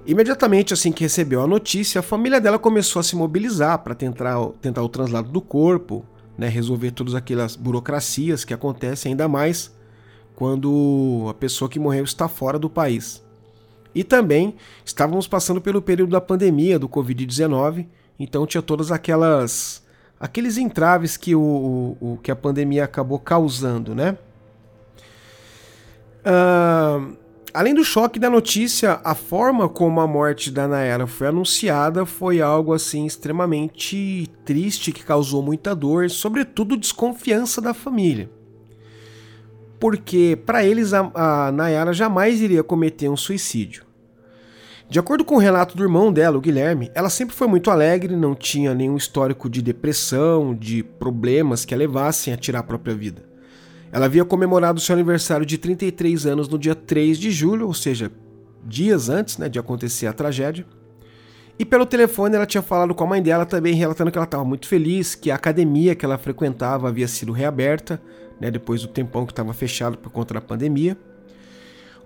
Imediatamente 0.06 0.72
assim 0.72 0.92
que 0.92 1.02
recebeu 1.02 1.42
a 1.42 1.46
notícia, 1.48 1.98
a 1.98 2.04
família 2.04 2.40
dela 2.40 2.56
começou 2.56 3.00
a 3.00 3.02
se 3.02 3.16
mobilizar 3.16 3.80
para 3.80 3.96
tentar, 3.96 4.36
tentar 4.62 4.84
o 4.84 4.88
translado 4.88 5.28
do 5.28 5.40
corpo, 5.40 6.04
né, 6.36 6.48
resolver 6.48 6.90
todas 6.90 7.14
aquelas 7.14 7.56
burocracias 7.56 8.44
que 8.44 8.54
acontecem 8.54 9.12
ainda 9.12 9.28
mais 9.28 9.74
quando 10.34 11.26
a 11.30 11.34
pessoa 11.34 11.68
que 11.68 11.78
morreu 11.78 12.04
está 12.04 12.28
fora 12.28 12.58
do 12.58 12.68
país. 12.68 13.24
E 13.94 14.04
também 14.04 14.54
estávamos 14.84 15.26
passando 15.26 15.60
pelo 15.60 15.80
período 15.80 16.10
da 16.10 16.20
pandemia 16.20 16.78
do 16.78 16.88
Covid-19, 16.88 17.86
então 18.18 18.46
tinha 18.46 18.62
todas 18.62 18.92
aquelas 18.92 19.82
aqueles 20.18 20.56
entraves 20.56 21.16
que, 21.16 21.34
o, 21.34 21.96
o, 22.00 22.18
que 22.22 22.30
a 22.30 22.36
pandemia 22.36 22.84
acabou 22.84 23.18
causando, 23.18 23.94
né? 23.94 24.16
Uh, 26.24 27.16
Além 27.54 27.74
do 27.74 27.84
choque 27.84 28.18
da 28.18 28.28
notícia, 28.28 29.00
a 29.02 29.14
forma 29.14 29.68
como 29.68 30.00
a 30.00 30.06
morte 30.06 30.50
da 30.50 30.68
Nayara 30.68 31.06
foi 31.06 31.28
anunciada 31.28 32.04
foi 32.04 32.40
algo 32.40 32.74
assim 32.74 33.06
extremamente 33.06 34.30
triste 34.44 34.92
que 34.92 35.04
causou 35.04 35.42
muita 35.42 35.74
dor, 35.74 36.10
sobretudo 36.10 36.76
desconfiança 36.76 37.60
da 37.60 37.72
família. 37.72 38.28
Porque 39.80 40.38
para 40.44 40.64
eles 40.64 40.92
a, 40.92 41.10
a 41.14 41.52
Nayara 41.52 41.92
jamais 41.92 42.40
iria 42.40 42.62
cometer 42.62 43.08
um 43.08 43.16
suicídio. 43.16 43.84
De 44.88 45.00
acordo 45.00 45.24
com 45.24 45.34
o 45.34 45.40
relato 45.40 45.76
do 45.76 45.82
irmão 45.82 46.12
dela, 46.12 46.38
o 46.38 46.40
Guilherme, 46.40 46.92
ela 46.94 47.10
sempre 47.10 47.34
foi 47.34 47.48
muito 47.48 47.70
alegre, 47.70 48.14
não 48.14 48.36
tinha 48.36 48.72
nenhum 48.72 48.96
histórico 48.96 49.50
de 49.50 49.60
depressão, 49.60 50.54
de 50.54 50.82
problemas 50.82 51.64
que 51.64 51.74
a 51.74 51.76
levassem 51.76 52.32
a 52.32 52.36
tirar 52.36 52.60
a 52.60 52.62
própria 52.62 52.94
vida. 52.94 53.35
Ela 53.92 54.06
havia 54.06 54.24
comemorado 54.24 54.80
seu 54.80 54.94
aniversário 54.94 55.46
de 55.46 55.58
33 55.58 56.26
anos 56.26 56.48
no 56.48 56.58
dia 56.58 56.74
3 56.74 57.18
de 57.18 57.30
julho, 57.30 57.66
ou 57.66 57.74
seja, 57.74 58.10
dias 58.64 59.08
antes 59.08 59.38
né, 59.38 59.48
de 59.48 59.58
acontecer 59.58 60.06
a 60.06 60.12
tragédia. 60.12 60.66
E 61.58 61.64
pelo 61.64 61.86
telefone 61.86 62.36
ela 62.36 62.44
tinha 62.44 62.62
falado 62.62 62.94
com 62.94 63.04
a 63.04 63.06
mãe 63.06 63.22
dela 63.22 63.46
também, 63.46 63.74
relatando 63.74 64.10
que 64.10 64.18
ela 64.18 64.26
estava 64.26 64.44
muito 64.44 64.66
feliz, 64.66 65.14
que 65.14 65.30
a 65.30 65.34
academia 65.34 65.94
que 65.94 66.04
ela 66.04 66.18
frequentava 66.18 66.88
havia 66.88 67.08
sido 67.08 67.32
reaberta, 67.32 68.00
né, 68.38 68.50
depois 68.50 68.82
do 68.82 68.88
tempão 68.88 69.24
que 69.24 69.32
estava 69.32 69.54
fechado 69.54 69.96
por 69.96 70.10
conta 70.10 70.34
da 70.34 70.40
pandemia. 70.40 70.96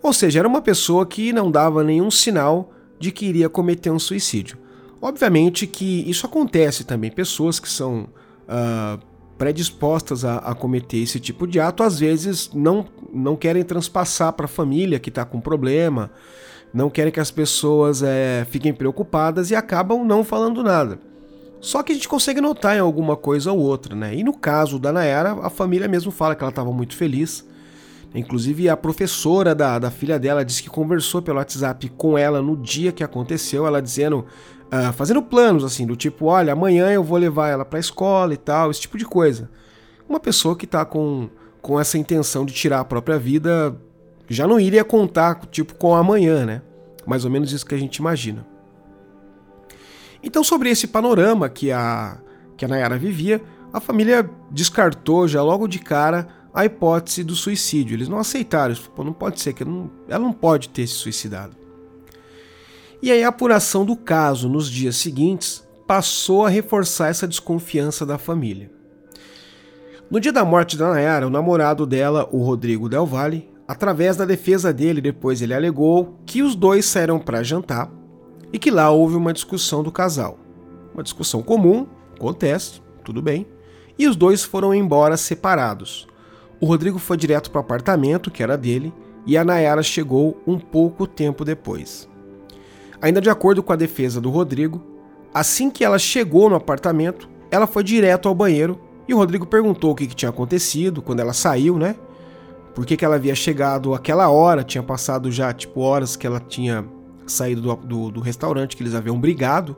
Ou 0.03 0.13
seja, 0.13 0.39
era 0.39 0.49
uma 0.49 0.63
pessoa 0.63 1.05
que 1.05 1.33
não 1.33 1.51
dava 1.51 1.83
nenhum 1.83 2.11
sinal 2.11 2.73
de 2.99 3.11
que 3.11 3.27
iria 3.27 3.49
cometer 3.49 3.91
um 3.91 3.99
suicídio. 3.99 4.57
Obviamente 5.03 5.67
que 5.67 6.09
isso 6.09 6.27
acontece 6.27 6.85
também, 6.85 7.11
pessoas 7.11 7.59
que 7.59 7.69
são 7.69 8.09
uh, 8.47 9.01
predispostas 9.41 10.23
a, 10.23 10.37
a, 10.37 10.55
cometer 10.55 10.99
esse 10.99 11.19
tipo 11.19 11.47
de 11.47 11.59
ato, 11.59 11.83
às 11.83 11.99
vezes 11.99 12.51
não, 12.53 12.85
não 13.11 13.35
querem 13.35 13.63
transpassar 13.63 14.35
para 14.35 14.45
a 14.45 14.49
família 14.49 14.99
que 14.99 15.09
está 15.09 15.25
com 15.25 15.41
problema, 15.41 16.11
não 16.75 16.91
querem 16.91 17.11
que 17.11 17.19
as 17.19 17.31
pessoas 17.31 18.03
é, 18.03 18.47
fiquem 18.51 18.75
preocupadas 18.75 19.51
e 19.51 19.55
acabam 19.55 20.05
não 20.05 20.23
falando 20.23 20.63
nada. 20.63 21.01
Só 21.59 21.83
que 21.83 21.91
a 21.91 21.95
gente 21.95 22.07
consegue 22.07 22.39
notar 22.39 22.77
em 22.77 22.81
alguma 22.81 23.17
coisa 23.17 23.51
ou 23.51 23.59
outra, 23.59 23.97
né? 23.97 24.15
E 24.15 24.23
no 24.23 24.35
caso 24.35 24.79
da 24.79 24.93
Nayara, 24.93 25.33
a 25.43 25.49
família 25.49 25.89
mesmo 25.89 26.13
fala 26.13 26.35
que 26.35 26.45
ela 26.45 26.51
estava 26.51 26.71
muito 26.71 26.95
feliz. 26.95 27.43
Inclusive, 28.15 28.69
a 28.69 28.77
professora 28.77 29.55
da, 29.55 29.79
da 29.79 29.91
filha 29.91 30.19
dela 30.19 30.45
disse 30.45 30.63
que 30.63 30.69
conversou 30.69 31.23
pelo 31.23 31.39
WhatsApp 31.39 31.89
com 31.97 32.19
ela 32.19 32.43
no 32.43 32.59
dia 32.59 32.93
que 32.93 33.03
aconteceu, 33.03 33.67
ela 33.67 33.81
dizendo, 33.81 34.27
uh, 34.73 34.93
fazendo 34.93 35.23
planos 35.23 35.65
assim, 35.65 35.87
do 35.87 35.97
tipo: 35.97 36.27
olha, 36.27 36.53
amanhã 36.53 36.91
eu 36.91 37.03
vou 37.03 37.19
levar 37.19 37.49
ela 37.49 37.65
para 37.65 37.79
a 37.79 37.81
escola 37.81 38.33
e 38.35 38.37
tal, 38.37 38.71
esse 38.71 38.81
tipo 38.81 38.97
de 38.97 39.05
coisa. 39.05 39.51
Uma 40.09 40.19
pessoa 40.19 40.57
que 40.57 40.65
está 40.65 40.85
com, 40.85 41.29
com 41.63 41.79
essa 41.79 41.99
intenção 41.99 42.45
de 42.45 42.53
tirar 42.53 42.81
a 42.81 42.85
própria 42.85 43.19
vida 43.19 43.77
já 44.29 44.47
não 44.47 44.61
iria 44.61 44.85
contar, 44.85 45.41
tipo, 45.47 45.75
com 45.75 45.95
amanhã, 45.95 46.47
né? 46.47 46.63
Mais 47.07 47.25
ou 47.25 47.31
menos 47.31 47.53
isso 47.53 47.67
que 47.67 47.75
a 47.75 47.79
gente 47.79 47.97
imagina. 47.97 48.47
Então, 50.23 50.45
sobre 50.45 50.71
esse 50.71 50.87
panorama 50.87 51.49
que 51.49 51.73
a, 51.73 52.19
que 52.57 52.65
a 52.65 52.69
Nayara 52.69 52.99
vivia, 52.99 53.43
a 53.73 53.81
família 53.81 54.29
descartou 54.51 55.27
já 55.27 55.43
logo 55.43 55.67
de 55.67 55.79
cara 55.79 56.29
a 56.53 56.65
hipótese 56.65 57.25
do 57.25 57.35
suicídio. 57.35 57.95
Eles 57.95 58.09
não 58.09 58.19
aceitaram. 58.19 58.75
Não 58.99 59.13
pode 59.13 59.41
ser, 59.41 59.53
que 59.53 59.65
não, 59.65 59.91
ela 60.09 60.23
não 60.23 60.33
pode 60.33 60.69
ter 60.69 60.87
se 60.87 60.95
suicidado. 60.95 61.60
E 63.03 63.11
aí 63.11 63.23
a 63.25 63.29
apuração 63.29 63.85
do 63.85 63.97
caso 63.97 64.49
nos 64.49 64.71
dias 64.71 64.97
seguintes 64.97 65.67
passou 65.87 66.45
a 66.45 66.49
reforçar 66.49 67.09
essa 67.09 67.27
desconfiança 67.27 68.05
da 68.05 68.19
família. 68.19 68.71
No 70.11 70.21
dia 70.21 70.33
da 70.33 70.45
morte 70.45 70.77
da 70.77 70.91
Nayara, 70.91 71.27
o 71.27 71.31
namorado 71.31 71.87
dela, 71.87 72.29
o 72.33 72.43
Rodrigo 72.43 72.89
Del 72.89 73.07
Valle, 73.07 73.51
Através 73.71 74.17
da 74.17 74.25
defesa 74.25 74.73
dele, 74.73 75.01
depois 75.01 75.41
ele 75.41 75.55
alegou 75.55 76.19
que 76.27 76.43
os 76.43 76.57
dois 76.57 76.85
saíram 76.87 77.21
para 77.21 77.45
jantar 77.45 77.89
e 78.53 78.59
que 78.59 78.69
lá 78.69 78.91
houve 78.91 79.15
uma 79.15 79.33
discussão 79.33 79.81
do 79.81 79.93
casal. 79.93 80.41
Uma 80.93 81.05
discussão 81.05 81.41
comum, 81.41 81.87
acontece, 82.17 82.83
tudo 83.05 83.23
bem, 83.23 83.47
e 83.97 84.09
os 84.09 84.17
dois 84.17 84.43
foram 84.43 84.75
embora 84.75 85.17
separados. 85.17 86.09
O 86.61 86.67
Rodrigo 86.67 86.99
foi 86.99 87.17
direto 87.17 87.49
para 87.49 87.61
o 87.61 87.63
apartamento, 87.63 88.29
que 88.29 88.43
era 88.43 88.59
dele, 88.59 88.93
e 89.25 89.39
a 89.39 89.45
Nayara 89.45 89.85
chegou 89.85 90.43
um 90.45 90.59
pouco 90.59 91.07
tempo 91.07 91.45
depois. 91.45 92.10
Ainda 93.01 93.21
de 93.21 93.31
acordo 93.31 93.63
com 93.63 93.73
a 93.73 93.77
defesa 93.77 94.21
do 94.21 94.31
Rodrigo, 94.31 94.83
assim 95.33 95.71
que 95.71 95.85
ela 95.85 95.99
chegou 95.99 96.51
no 96.51 96.57
apartamento, 96.57 97.29
ela 97.51 97.67
foi 97.67 97.83
direto 97.83 98.29
ao 98.29 98.35
banheiro 98.35 98.81
e 99.09 99.15
o 99.15 99.17
Rodrigo 99.17 99.47
perguntou 99.47 99.93
o 99.93 99.95
que, 99.95 100.07
que 100.07 100.15
tinha 100.15 100.29
acontecido 100.29 101.03
quando 101.03 101.21
ela 101.21 101.33
saiu, 101.33 101.79
né? 101.79 101.97
por 102.75 102.87
que, 102.87 102.97
que 102.97 103.05
ela 103.05 103.17
havia 103.17 103.35
chegado 103.35 103.95
aquela 103.95 104.31
hora, 104.31 104.65
tinha 104.65 104.83
passado 104.83 105.31
já, 105.31 105.53
tipo, 105.53 105.81
horas 105.81 106.17
que 106.17 106.27
ela 106.27 106.41
tinha 106.41 106.85
saído 107.27 107.61
do, 107.61 107.77
do, 107.77 108.11
do 108.11 108.21
restaurante, 108.21 108.77
que 108.77 108.83
eles 108.83 108.95
haviam 108.95 109.21
brigado. 109.21 109.77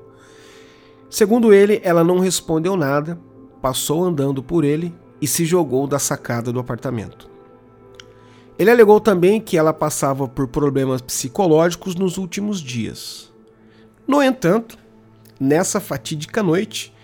Segundo 1.10 1.52
ele, 1.52 1.80
ela 1.82 2.04
não 2.04 2.18
respondeu 2.18 2.76
nada, 2.76 3.18
passou 3.60 4.04
andando 4.04 4.42
por 4.42 4.64
ele 4.64 4.94
e 5.20 5.26
se 5.26 5.44
jogou 5.44 5.86
da 5.86 5.98
sacada 5.98 6.52
do 6.52 6.60
apartamento. 6.60 7.28
Ele 8.62 8.70
alegou 8.70 9.00
também 9.00 9.40
que 9.40 9.58
ela 9.58 9.72
passava 9.72 10.26
por 10.26 10.48
problemas 10.48 11.00
psicológicos 11.00 11.94
nos 11.94 12.16
últimos 12.16 12.60
dias. 12.60 13.32
No 14.06 14.22
entanto, 14.22 14.78
nessa 15.38 15.80
fatídica 15.80 16.42
noite, 16.42 16.94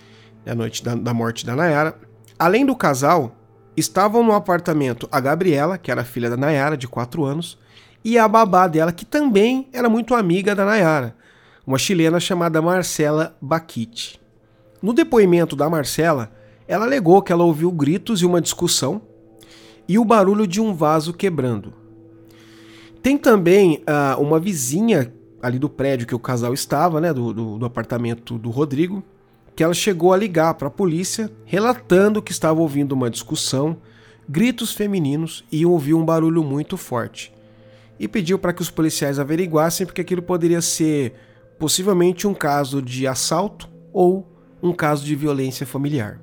a 0.46 0.54
noite 0.54 0.82
da, 0.82 0.94
da 0.94 1.12
morte 1.12 1.44
da 1.44 1.54
Nayara, 1.54 1.98
além 2.38 2.64
do 2.64 2.74
casal, 2.74 3.38
Estavam 3.78 4.24
no 4.24 4.32
apartamento 4.32 5.08
a 5.12 5.20
Gabriela, 5.20 5.78
que 5.78 5.88
era 5.88 6.02
filha 6.02 6.28
da 6.28 6.36
Nayara, 6.36 6.76
de 6.76 6.88
4 6.88 7.24
anos, 7.24 7.56
e 8.04 8.18
a 8.18 8.26
babá 8.26 8.66
dela, 8.66 8.90
que 8.90 9.04
também 9.04 9.68
era 9.72 9.88
muito 9.88 10.16
amiga 10.16 10.52
da 10.52 10.64
Nayara, 10.64 11.14
uma 11.64 11.78
chilena 11.78 12.18
chamada 12.18 12.60
Marcela 12.60 13.36
Baquite. 13.40 14.20
No 14.82 14.92
depoimento 14.92 15.54
da 15.54 15.70
Marcela, 15.70 16.32
ela 16.66 16.86
alegou 16.86 17.22
que 17.22 17.32
ela 17.32 17.44
ouviu 17.44 17.70
gritos 17.70 18.20
e 18.20 18.26
uma 18.26 18.40
discussão 18.40 19.00
e 19.88 19.98
o 19.98 20.04
barulho 20.04 20.46
de 20.46 20.60
um 20.60 20.74
vaso 20.74 21.12
quebrando. 21.14 21.72
Tem 23.02 23.16
também 23.16 23.82
uh, 23.88 24.20
uma 24.20 24.38
vizinha 24.38 25.12
ali 25.40 25.58
do 25.58 25.68
prédio 25.68 26.06
que 26.06 26.14
o 26.14 26.18
casal 26.18 26.52
estava, 26.52 27.00
né, 27.00 27.12
do, 27.12 27.32
do, 27.32 27.58
do 27.58 27.66
apartamento 27.66 28.36
do 28.38 28.50
Rodrigo, 28.50 29.02
que 29.56 29.64
ela 29.64 29.74
chegou 29.74 30.12
a 30.12 30.16
ligar 30.16 30.54
para 30.54 30.68
a 30.68 30.70
polícia, 30.70 31.30
relatando 31.44 32.22
que 32.22 32.32
estava 32.32 32.60
ouvindo 32.60 32.92
uma 32.92 33.10
discussão, 33.10 33.76
gritos 34.28 34.72
femininos 34.72 35.44
e 35.50 35.64
ouviu 35.64 35.98
um 35.98 36.04
barulho 36.04 36.44
muito 36.44 36.76
forte. 36.76 37.32
E 37.98 38.06
pediu 38.06 38.38
para 38.38 38.52
que 38.52 38.62
os 38.62 38.70
policiais 38.70 39.18
averiguassem 39.18 39.86
porque 39.86 40.00
aquilo 40.00 40.22
poderia 40.22 40.60
ser 40.60 41.14
possivelmente 41.58 42.26
um 42.26 42.34
caso 42.34 42.80
de 42.80 43.06
assalto 43.06 43.68
ou 43.92 44.28
um 44.62 44.72
caso 44.72 45.04
de 45.04 45.16
violência 45.16 45.66
familiar. 45.66 46.20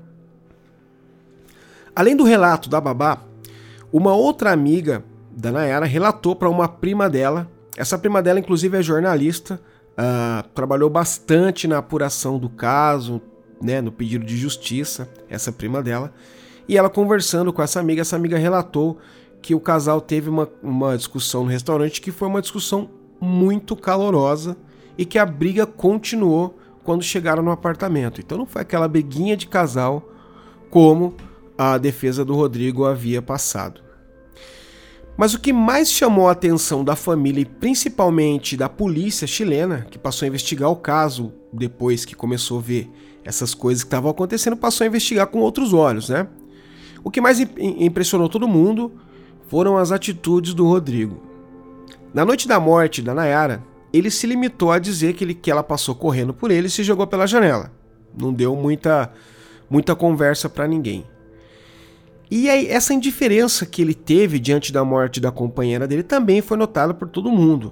Além 1.94 2.16
do 2.16 2.24
relato 2.24 2.70
da 2.70 2.80
babá, 2.80 3.22
uma 3.98 4.14
outra 4.14 4.52
amiga 4.52 5.06
da 5.32 5.54
Nayara 5.54 5.86
relatou 5.86 6.36
para 6.36 6.50
uma 6.50 6.68
prima 6.68 7.10
dela. 7.10 7.50
Essa 7.78 7.98
prima 7.98 8.22
dela, 8.22 8.42
inclusive, 8.42 8.78
é 8.78 8.82
jornalista 8.82 9.58
uh, 9.94 10.46
trabalhou 10.50 10.90
bastante 10.90 11.66
na 11.66 11.78
apuração 11.78 12.38
do 12.38 12.50
caso, 12.50 13.22
né, 13.62 13.80
no 13.80 13.94
pedido 13.94 14.26
de 14.26 14.36
justiça, 14.36 15.10
essa 15.30 15.50
prima 15.50 15.82
dela. 15.82 16.14
E 16.68 16.78
ela 16.78 16.90
conversando 16.90 17.54
com 17.54 17.62
essa 17.62 17.80
amiga, 17.80 18.02
essa 18.02 18.18
amiga 18.18 18.38
relatou 18.38 18.98
que 19.42 19.56
o 19.56 19.62
casal 19.62 20.02
teve 20.02 20.30
uma, 20.30 20.50
uma 20.62 20.98
discussão 20.98 21.46
no 21.46 21.50
restaurante 21.50 22.02
que 22.02 22.12
foi 22.12 22.28
uma 22.28 22.42
discussão 22.42 22.90
muito 23.22 23.78
calorosa 23.78 24.58
e 24.98 25.06
que 25.06 25.18
a 25.18 25.26
briga 25.26 25.66
continuou 25.66 26.58
quando 26.84 27.02
chegaram 27.02 27.42
no 27.42 27.52
apartamento. 27.52 28.20
Então 28.20 28.38
não 28.38 28.46
foi 28.46 28.62
aquela 28.62 28.90
briguinha 28.90 29.38
de 29.38 29.48
casal 29.48 30.04
como 30.70 31.16
a 31.58 31.78
defesa 31.78 32.26
do 32.26 32.36
Rodrigo 32.36 32.84
havia 32.84 33.22
passado. 33.22 33.85
Mas 35.18 35.34
o 35.34 35.40
que 35.40 35.54
mais 35.54 35.90
chamou 35.90 36.28
a 36.28 36.34
atenção 36.34 36.84
da 36.84 36.96
família 36.96 37.42
e 37.42 37.46
principalmente 37.46 38.58
da 38.58 38.68
polícia 38.68 39.26
chilena, 39.26 39.88
que 39.90 39.98
passou 39.98 40.26
a 40.26 40.28
investigar 40.28 40.70
o 40.70 40.76
caso 40.76 41.32
depois 41.54 42.04
que 42.04 42.16
começou 42.16 42.60
a 42.60 42.62
ver 42.62 42.92
essas 43.24 43.54
coisas 43.54 43.84
que 43.84 43.88
estavam 43.88 44.12
acontecendo, 44.12 44.58
passou 44.58 44.84
a 44.84 44.88
investigar 44.88 45.28
com 45.28 45.40
outros 45.40 45.74
olhos, 45.74 46.10
né? 46.10 46.28
O 47.04 47.10
que 47.10 47.22
mais 47.22 47.40
impressionou 47.40 48.28
todo 48.28 48.48
mundo 48.48 48.92
foram 49.48 49.78
as 49.78 49.92
atitudes 49.92 50.54
do 50.54 50.68
Rodrigo. 50.68 51.22
Na 52.14 52.26
noite 52.26 52.48
da 52.48 52.60
morte 52.60 53.02
da 53.02 53.14
Nayara, 53.14 53.64
ele 53.94 54.12
se 54.12 54.28
limitou 54.28 54.72
a 54.72 54.80
dizer 54.80 55.14
que, 55.14 55.24
ele, 55.24 55.34
que 55.34 55.50
ela 55.50 55.64
passou 55.64 55.96
correndo 55.96 56.34
por 56.34 56.52
ele 56.52 56.68
e 56.68 56.70
se 56.70 56.84
jogou 56.84 57.08
pela 57.08 57.28
janela. 57.28 57.72
Não 58.18 58.34
deu 58.34 58.56
muita, 58.56 59.12
muita 59.70 59.96
conversa 59.96 60.50
para 60.50 60.68
ninguém. 60.68 61.06
E 62.38 62.50
aí, 62.50 62.68
essa 62.68 62.94
indiferença 62.94 63.66
que 63.66 63.82
ele 63.82 63.94
teve 63.94 64.40
diante 64.40 64.74
da 64.74 64.84
morte 64.84 65.22
da 65.22 65.32
companheira 65.32 65.88
dele 65.88 66.04
também 66.04 66.42
foi 66.42 66.58
notada 66.58 66.94
por 66.94 67.08
todo 67.08 67.32
mundo. 67.32 67.72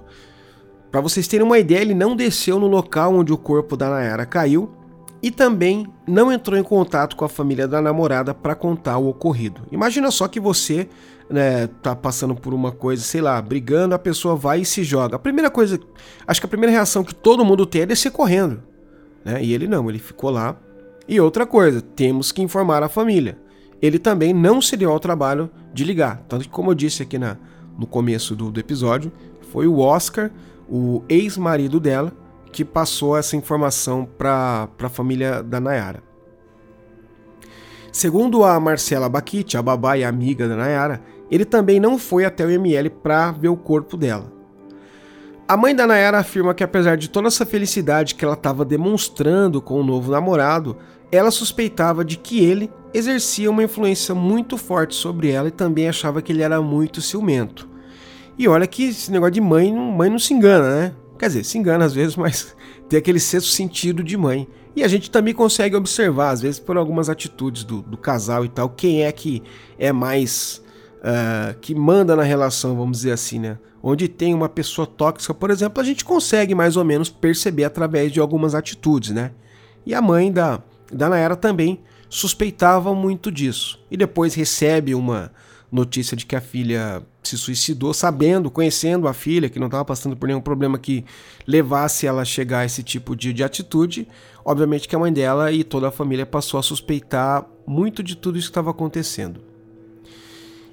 Para 0.90 1.02
vocês 1.02 1.28
terem 1.28 1.44
uma 1.44 1.58
ideia, 1.58 1.82
ele 1.82 1.92
não 1.92 2.16
desceu 2.16 2.58
no 2.58 2.66
local 2.66 3.14
onde 3.14 3.30
o 3.30 3.36
corpo 3.36 3.76
da 3.76 3.90
Nayara 3.90 4.24
caiu 4.24 4.72
e 5.22 5.30
também 5.30 5.86
não 6.08 6.32
entrou 6.32 6.58
em 6.58 6.62
contato 6.62 7.14
com 7.14 7.26
a 7.26 7.28
família 7.28 7.68
da 7.68 7.82
namorada 7.82 8.32
para 8.32 8.54
contar 8.54 8.96
o 8.96 9.06
ocorrido. 9.06 9.60
Imagina 9.70 10.10
só 10.10 10.26
que 10.28 10.40
você 10.40 10.88
né, 11.28 11.66
tá 11.82 11.94
passando 11.94 12.34
por 12.34 12.54
uma 12.54 12.72
coisa, 12.72 13.02
sei 13.02 13.20
lá, 13.20 13.42
brigando, 13.42 13.94
a 13.94 13.98
pessoa 13.98 14.34
vai 14.34 14.62
e 14.62 14.64
se 14.64 14.82
joga. 14.82 15.16
A 15.16 15.18
primeira 15.18 15.50
coisa, 15.50 15.78
acho 16.26 16.40
que 16.40 16.46
a 16.46 16.48
primeira 16.48 16.72
reação 16.72 17.04
que 17.04 17.14
todo 17.14 17.44
mundo 17.44 17.66
tem 17.66 17.82
é 17.82 17.86
descer 17.86 18.12
correndo. 18.12 18.62
Né? 19.22 19.44
E 19.44 19.52
ele 19.52 19.68
não, 19.68 19.90
ele 19.90 19.98
ficou 19.98 20.30
lá. 20.30 20.56
E 21.06 21.20
outra 21.20 21.44
coisa, 21.44 21.82
temos 21.82 22.32
que 22.32 22.40
informar 22.40 22.82
a 22.82 22.88
família 22.88 23.43
ele 23.84 23.98
também 23.98 24.32
não 24.32 24.62
se 24.62 24.78
deu 24.78 24.90
ao 24.90 24.98
trabalho 24.98 25.50
de 25.74 25.84
ligar. 25.84 26.24
Tanto 26.26 26.44
que, 26.44 26.48
como 26.48 26.70
eu 26.70 26.74
disse 26.74 27.02
aqui 27.02 27.18
na, 27.18 27.36
no 27.78 27.86
começo 27.86 28.34
do, 28.34 28.50
do 28.50 28.58
episódio, 28.58 29.12
foi 29.52 29.66
o 29.66 29.78
Oscar 29.78 30.30
o 30.66 31.02
ex-marido 31.06 31.78
dela, 31.78 32.10
que 32.50 32.64
passou 32.64 33.14
essa 33.14 33.36
informação 33.36 34.08
para 34.16 34.70
a 34.80 34.88
família 34.88 35.42
da 35.42 35.60
Nayara. 35.60 36.02
Segundo 37.92 38.42
a 38.42 38.58
Marcela 38.58 39.06
Baquite, 39.06 39.58
a 39.58 39.62
babá 39.62 39.98
e 39.98 40.04
amiga 40.04 40.48
da 40.48 40.56
Nayara, 40.56 41.02
ele 41.30 41.44
também 41.44 41.78
não 41.78 41.98
foi 41.98 42.24
até 42.24 42.46
o 42.46 42.50
ML 42.50 42.88
para 42.88 43.32
ver 43.32 43.48
o 43.48 43.56
corpo 43.56 43.98
dela. 43.98 44.32
A 45.46 45.58
mãe 45.58 45.76
da 45.76 45.86
Nayara 45.86 46.18
afirma 46.18 46.54
que 46.54 46.64
apesar 46.64 46.96
de 46.96 47.10
toda 47.10 47.28
essa 47.28 47.44
felicidade 47.44 48.14
que 48.14 48.24
ela 48.24 48.32
estava 48.32 48.64
demonstrando 48.64 49.60
com 49.60 49.78
o 49.78 49.84
novo 49.84 50.10
namorado, 50.10 50.78
ela 51.12 51.30
suspeitava 51.30 52.02
de 52.02 52.16
que 52.16 52.42
ele 52.42 52.70
exercia 52.94 53.50
uma 53.50 53.64
influência 53.64 54.14
muito 54.14 54.56
forte 54.56 54.94
sobre 54.94 55.28
ela 55.28 55.48
e 55.48 55.50
também 55.50 55.88
achava 55.88 56.22
que 56.22 56.30
ele 56.32 56.42
era 56.42 56.62
muito 56.62 57.02
ciumento. 57.02 57.68
E 58.38 58.46
olha 58.46 58.66
que 58.68 58.84
esse 58.84 59.10
negócio 59.10 59.32
de 59.32 59.40
mãe, 59.40 59.74
mãe 59.74 60.08
não 60.08 60.18
se 60.18 60.32
engana, 60.32 60.76
né? 60.76 60.94
Quer 61.18 61.26
dizer, 61.26 61.44
se 61.44 61.58
engana 61.58 61.84
às 61.84 61.92
vezes, 61.92 62.14
mas 62.16 62.54
tem 62.88 62.98
aquele 62.98 63.18
sexto 63.18 63.48
sentido 63.48 64.02
de 64.04 64.16
mãe. 64.16 64.48
E 64.76 64.82
a 64.82 64.88
gente 64.88 65.10
também 65.10 65.34
consegue 65.34 65.76
observar, 65.76 66.30
às 66.30 66.40
vezes, 66.40 66.60
por 66.60 66.76
algumas 66.76 67.08
atitudes 67.08 67.64
do, 67.64 67.82
do 67.82 67.96
casal 67.96 68.44
e 68.44 68.48
tal, 68.48 68.68
quem 68.68 69.02
é 69.02 69.10
que 69.12 69.42
é 69.78 69.92
mais. 69.92 70.62
Uh, 71.04 71.54
que 71.60 71.74
manda 71.74 72.16
na 72.16 72.22
relação, 72.22 72.74
vamos 72.74 72.98
dizer 72.98 73.12
assim, 73.12 73.38
né? 73.38 73.58
Onde 73.82 74.08
tem 74.08 74.32
uma 74.32 74.48
pessoa 74.48 74.86
tóxica, 74.86 75.34
por 75.34 75.50
exemplo, 75.50 75.78
a 75.82 75.84
gente 75.84 76.02
consegue 76.02 76.54
mais 76.54 76.78
ou 76.78 76.84
menos 76.84 77.10
perceber 77.10 77.64
através 77.64 78.10
de 78.10 78.20
algumas 78.20 78.54
atitudes, 78.54 79.10
né? 79.10 79.32
E 79.84 79.94
a 79.94 80.00
mãe 80.00 80.32
da, 80.32 80.62
da 80.90 81.10
Nayara 81.10 81.36
também 81.36 81.82
suspeitava 82.14 82.94
muito 82.94 83.30
disso. 83.30 83.80
E 83.90 83.96
depois 83.96 84.34
recebe 84.34 84.94
uma 84.94 85.32
notícia 85.70 86.16
de 86.16 86.24
que 86.24 86.36
a 86.36 86.40
filha 86.40 87.02
se 87.24 87.36
suicidou, 87.36 87.92
sabendo, 87.92 88.52
conhecendo 88.52 89.08
a 89.08 89.12
filha, 89.12 89.48
que 89.48 89.58
não 89.58 89.66
estava 89.66 89.84
passando 89.84 90.16
por 90.16 90.28
nenhum 90.28 90.40
problema 90.40 90.78
que 90.78 91.04
levasse 91.44 92.06
ela 92.06 92.22
a 92.22 92.24
chegar 92.24 92.60
a 92.60 92.64
esse 92.64 92.84
tipo 92.84 93.16
de, 93.16 93.32
de 93.32 93.42
atitude. 93.42 94.06
Obviamente 94.44 94.86
que 94.86 94.94
a 94.94 94.98
mãe 94.98 95.12
dela 95.12 95.50
e 95.50 95.64
toda 95.64 95.88
a 95.88 95.90
família 95.90 96.24
passou 96.24 96.60
a 96.60 96.62
suspeitar 96.62 97.44
muito 97.66 98.00
de 98.00 98.16
tudo 98.16 98.38
isso 98.38 98.46
que 98.46 98.52
estava 98.52 98.70
acontecendo. 98.70 99.40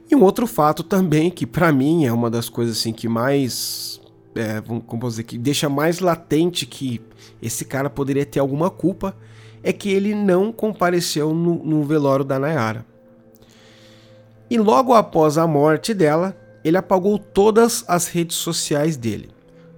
E 0.10 0.16
um 0.16 0.22
outro 0.22 0.46
fato 0.46 0.84
também, 0.84 1.32
que 1.32 1.48
para 1.48 1.72
mim 1.72 2.06
é 2.06 2.14
uma 2.14 2.30
das 2.30 2.50
coisas 2.50 2.78
assim 2.78 2.94
que 2.94 3.08
mais. 3.08 4.00
É, 4.36 4.62
como 4.86 5.08
dizer, 5.08 5.24
que 5.24 5.38
deixa 5.40 5.68
mais 5.68 6.00
latente 6.00 6.68
que 6.68 7.02
esse 7.42 7.66
cara 7.66 7.90
poderia 7.90 8.26
ter 8.26 8.40
alguma 8.40 8.70
culpa, 8.70 9.18
é 9.64 9.72
que 9.72 9.90
ele 9.90 10.16
não 10.16 10.52
compareceu 10.52 11.34
no, 11.34 11.56
no 11.64 11.84
velório 11.84 12.26
da 12.26 12.40
Nayara. 12.40 12.86
E 14.50 14.58
logo 14.58 14.94
após 14.94 15.38
a 15.38 15.48
morte 15.48 15.94
dela, 15.94 16.36
ele 16.64 16.78
apagou 16.78 17.18
todas 17.18 17.86
as 17.88 18.08
redes 18.08 18.38
sociais 18.38 18.98
dele. 18.98 19.30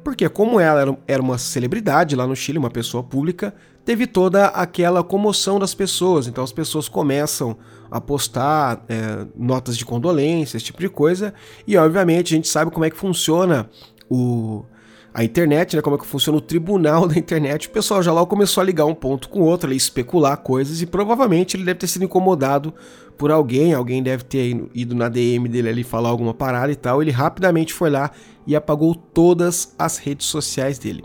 Porque, 0.04 0.28
como 0.28 0.60
ela 0.60 0.98
era 1.08 1.22
uma 1.22 1.38
celebridade 1.38 2.16
lá 2.16 2.28
no 2.28 2.36
Chile, 2.36 2.58
uma 2.58 2.70
pessoa 2.70 3.04
pública, 3.04 3.54
teve 3.86 4.06
toda 4.06 4.48
aquela 4.48 5.04
comoção 5.04 5.60
das 5.60 5.74
pessoas. 5.74 6.28
Então, 6.28 6.44
as 6.44 6.52
pessoas 6.52 6.90
começam 6.90 7.56
a 7.90 8.02
postar 8.02 8.84
é, 8.90 9.26
notas 9.36 9.78
de 9.78 9.86
condolência, 9.86 10.58
esse 10.58 10.66
tipo 10.66 10.82
de 10.82 10.90
coisa. 10.90 11.34
E, 11.66 11.78
obviamente, 11.78 12.34
a 12.34 12.36
gente 12.36 12.48
sabe 12.48 12.72
como 12.72 12.84
é 12.84 12.90
que 12.90 12.98
funciona 12.98 13.70
o, 14.10 14.66
a 15.14 15.24
internet, 15.24 15.76
né, 15.76 15.82
como 15.82 15.96
é 15.96 16.00
que 16.00 16.08
funciona 16.08 16.38
o 16.38 16.42
tribunal 16.42 17.06
da 17.08 17.16
internet, 17.16 17.68
o 17.68 17.72
pessoal 17.72 18.02
já 18.02 18.12
lá 18.12 18.26
começou 18.26 18.62
a 18.62 18.64
ligar 18.64 18.86
um 18.86 18.96
ponto 18.96 19.30
com 19.30 19.42
o 19.42 19.44
outro, 19.44 19.68
ali, 19.68 19.78
especular 19.78 20.38
coisas 20.38 20.82
e 20.82 20.86
provavelmente 20.86 21.56
ele 21.56 21.64
deve 21.64 21.80
ter 21.80 21.88
sido 21.88 22.06
incomodado 22.06 22.74
por 23.18 23.32
alguém, 23.32 23.74
alguém 23.74 24.02
deve 24.02 24.24
ter 24.24 24.68
ido 24.74 24.96
na 24.96 25.08
DM 25.08 25.48
dele 25.48 25.70
ali 25.70 25.84
falar 25.84 26.10
alguma 26.10 26.34
parada 26.34 26.72
e 26.72 26.76
tal, 26.76 27.02
ele 27.02 27.12
rapidamente 27.12 27.74
foi 27.74 27.92
lá 27.92 28.10
e 28.48 28.56
apagou 28.56 28.96
todas 28.96 29.76
as 29.78 29.98
redes 29.98 30.26
sociais 30.26 30.80
dele. 30.80 31.04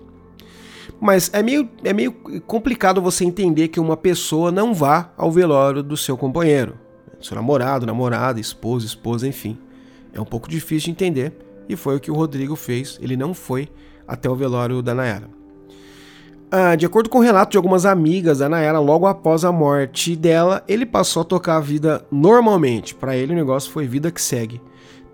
Mas 1.00 1.30
é 1.32 1.42
meio, 1.42 1.68
é 1.84 1.92
meio 1.92 2.12
complicado 2.46 3.00
você 3.00 3.24
entender 3.24 3.68
que 3.68 3.78
uma 3.78 3.96
pessoa 3.96 4.50
não 4.50 4.74
vá 4.74 5.12
ao 5.16 5.30
velório 5.30 5.82
do 5.82 5.96
seu 5.96 6.16
companheiro, 6.16 6.76
seu 7.20 7.36
namorado, 7.36 7.86
namorada, 7.86 8.40
esposa, 8.40 8.86
esposa, 8.86 9.28
enfim. 9.28 9.56
É 10.12 10.20
um 10.20 10.24
pouco 10.24 10.48
difícil 10.48 10.86
de 10.86 10.90
entender 10.92 11.32
e 11.68 11.76
foi 11.76 11.96
o 11.96 12.00
que 12.00 12.10
o 12.10 12.14
Rodrigo 12.14 12.56
fez, 12.56 12.98
ele 13.00 13.16
não 13.16 13.32
foi 13.34 13.68
até 14.08 14.28
o 14.28 14.34
velório 14.34 14.80
da 14.80 14.94
Nayara. 14.94 15.28
Ah, 16.50 16.74
de 16.74 16.86
acordo 16.86 17.10
com 17.10 17.18
o 17.18 17.22
relato 17.22 17.50
de 17.50 17.56
algumas 17.58 17.84
amigas 17.84 18.38
da 18.38 18.48
Nayara, 18.48 18.78
logo 18.78 19.06
após 19.06 19.44
a 19.44 19.52
morte 19.52 20.16
dela, 20.16 20.64
ele 20.66 20.86
passou 20.86 21.20
a 21.20 21.24
tocar 21.24 21.56
a 21.56 21.60
vida 21.60 22.06
normalmente. 22.10 22.94
Para 22.94 23.14
ele, 23.14 23.34
o 23.34 23.36
negócio 23.36 23.70
foi 23.70 23.86
vida 23.86 24.10
que 24.10 24.20
segue. 24.20 24.58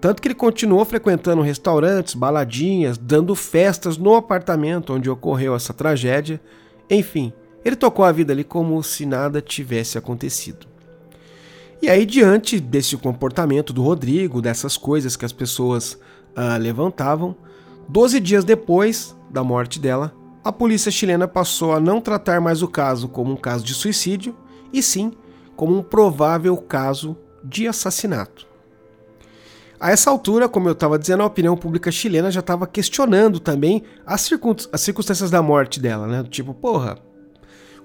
Tanto 0.00 0.22
que 0.22 0.28
ele 0.28 0.34
continuou 0.34 0.84
frequentando 0.84 1.42
restaurantes, 1.42 2.14
baladinhas, 2.14 2.96
dando 2.96 3.34
festas 3.34 3.98
no 3.98 4.14
apartamento 4.14 4.92
onde 4.92 5.10
ocorreu 5.10 5.56
essa 5.56 5.74
tragédia. 5.74 6.40
Enfim, 6.88 7.32
ele 7.64 7.74
tocou 7.74 8.04
a 8.04 8.12
vida 8.12 8.32
ali 8.32 8.44
como 8.44 8.80
se 8.82 9.04
nada 9.04 9.40
tivesse 9.40 9.98
acontecido. 9.98 10.66
E 11.82 11.88
aí, 11.88 12.06
diante 12.06 12.60
desse 12.60 12.96
comportamento 12.96 13.72
do 13.72 13.82
Rodrigo, 13.82 14.40
dessas 14.40 14.76
coisas 14.76 15.16
que 15.16 15.24
as 15.24 15.32
pessoas 15.32 15.98
ah, 16.36 16.56
levantavam, 16.56 17.34
Doze 17.88 18.18
dias 18.18 18.44
depois 18.44 19.16
da 19.30 19.44
morte 19.44 19.78
dela, 19.78 20.14
a 20.42 20.52
polícia 20.52 20.90
chilena 20.90 21.28
passou 21.28 21.72
a 21.72 21.80
não 21.80 22.00
tratar 22.00 22.40
mais 22.40 22.62
o 22.62 22.68
caso 22.68 23.08
como 23.08 23.32
um 23.32 23.36
caso 23.36 23.64
de 23.64 23.74
suicídio, 23.74 24.36
e 24.72 24.82
sim 24.82 25.12
como 25.56 25.76
um 25.76 25.82
provável 25.82 26.56
caso 26.56 27.16
de 27.42 27.68
assassinato. 27.68 28.46
A 29.78 29.90
essa 29.90 30.10
altura, 30.10 30.48
como 30.48 30.68
eu 30.68 30.72
estava 30.72 30.98
dizendo, 30.98 31.22
a 31.22 31.26
opinião 31.26 31.56
pública 31.56 31.90
chilena 31.90 32.30
já 32.30 32.40
estava 32.40 32.66
questionando 32.66 33.38
também 33.38 33.82
as, 34.06 34.22
circun 34.22 34.54
as, 34.72 34.80
circunstâncias 34.80 35.30
da 35.30 35.42
morte 35.42 35.78
dela, 35.78 36.06
né? 36.06 36.24
Tipo, 36.28 36.54
porra, 36.54 36.98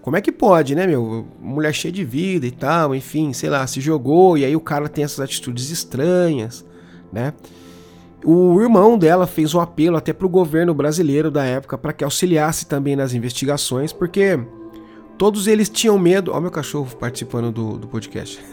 como 0.01 0.15
é 0.15 0.21
que 0.21 0.31
pode, 0.31 0.75
né, 0.75 0.87
meu? 0.87 1.27
Mulher 1.39 1.73
cheia 1.73 1.91
de 1.91 2.05
vida 2.05 2.47
e 2.47 2.51
tal, 2.51 2.95
enfim, 2.95 3.33
sei 3.33 3.49
lá, 3.49 3.65
se 3.67 3.81
jogou 3.81 4.37
e 4.37 4.45
aí 4.45 4.55
o 4.55 4.61
cara 4.61 4.87
tem 4.87 5.03
essas 5.03 5.19
atitudes 5.19 5.69
estranhas, 5.71 6.65
né? 7.11 7.33
O 8.23 8.59
irmão 8.61 8.97
dela 8.97 9.25
fez 9.25 9.53
um 9.53 9.61
apelo 9.61 9.95
até 9.95 10.11
para 10.11 10.25
o 10.25 10.29
governo 10.29 10.73
brasileiro 10.73 11.31
da 11.31 11.43
época 11.45 11.77
para 11.77 11.93
que 11.93 12.03
auxiliasse 12.03 12.65
também 12.65 12.95
nas 12.95 13.13
investigações, 13.13 13.93
porque 13.93 14.37
todos 15.17 15.47
eles 15.47 15.69
tinham 15.69 15.97
medo. 15.97 16.31
Ó, 16.33 16.39
meu 16.41 16.51
cachorro 16.51 16.87
participando 16.97 17.51
do, 17.51 17.77
do 17.77 17.87
podcast. 17.87 18.43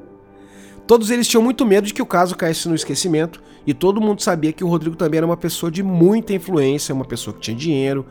todos 0.86 1.10
eles 1.10 1.28
tinham 1.28 1.42
muito 1.42 1.66
medo 1.66 1.86
de 1.86 1.94
que 1.94 2.00
o 2.00 2.06
caso 2.06 2.34
caísse 2.34 2.68
no 2.68 2.74
esquecimento 2.74 3.42
e 3.66 3.74
todo 3.74 4.00
mundo 4.00 4.22
sabia 4.22 4.52
que 4.52 4.64
o 4.64 4.68
Rodrigo 4.68 4.96
também 4.96 5.18
era 5.18 5.26
uma 5.26 5.36
pessoa 5.36 5.70
de 5.70 5.82
muita 5.82 6.32
influência, 6.32 6.94
uma 6.94 7.04
pessoa 7.04 7.34
que 7.34 7.40
tinha 7.40 7.56
dinheiro, 7.56 8.06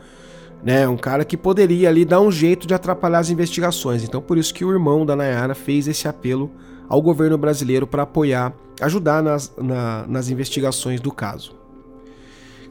né, 0.62 0.86
um 0.86 0.96
cara 0.96 1.24
que 1.24 1.36
poderia 1.36 1.88
ali 1.88 2.04
dar 2.04 2.20
um 2.20 2.30
jeito 2.30 2.66
de 2.66 2.74
atrapalhar 2.74 3.18
as 3.18 3.28
investigações. 3.28 4.04
Então 4.04 4.22
por 4.22 4.38
isso 4.38 4.54
que 4.54 4.64
o 4.64 4.70
irmão 4.70 5.04
da 5.04 5.16
Nayara 5.16 5.54
fez 5.54 5.88
esse 5.88 6.06
apelo 6.06 6.48
ao 6.90 7.00
governo 7.00 7.38
brasileiro 7.38 7.86
para 7.86 8.02
apoiar, 8.02 8.52
ajudar 8.80 9.22
nas, 9.22 9.52
na, 9.56 10.04
nas 10.08 10.28
investigações 10.28 11.00
do 11.00 11.12
caso. 11.12 11.54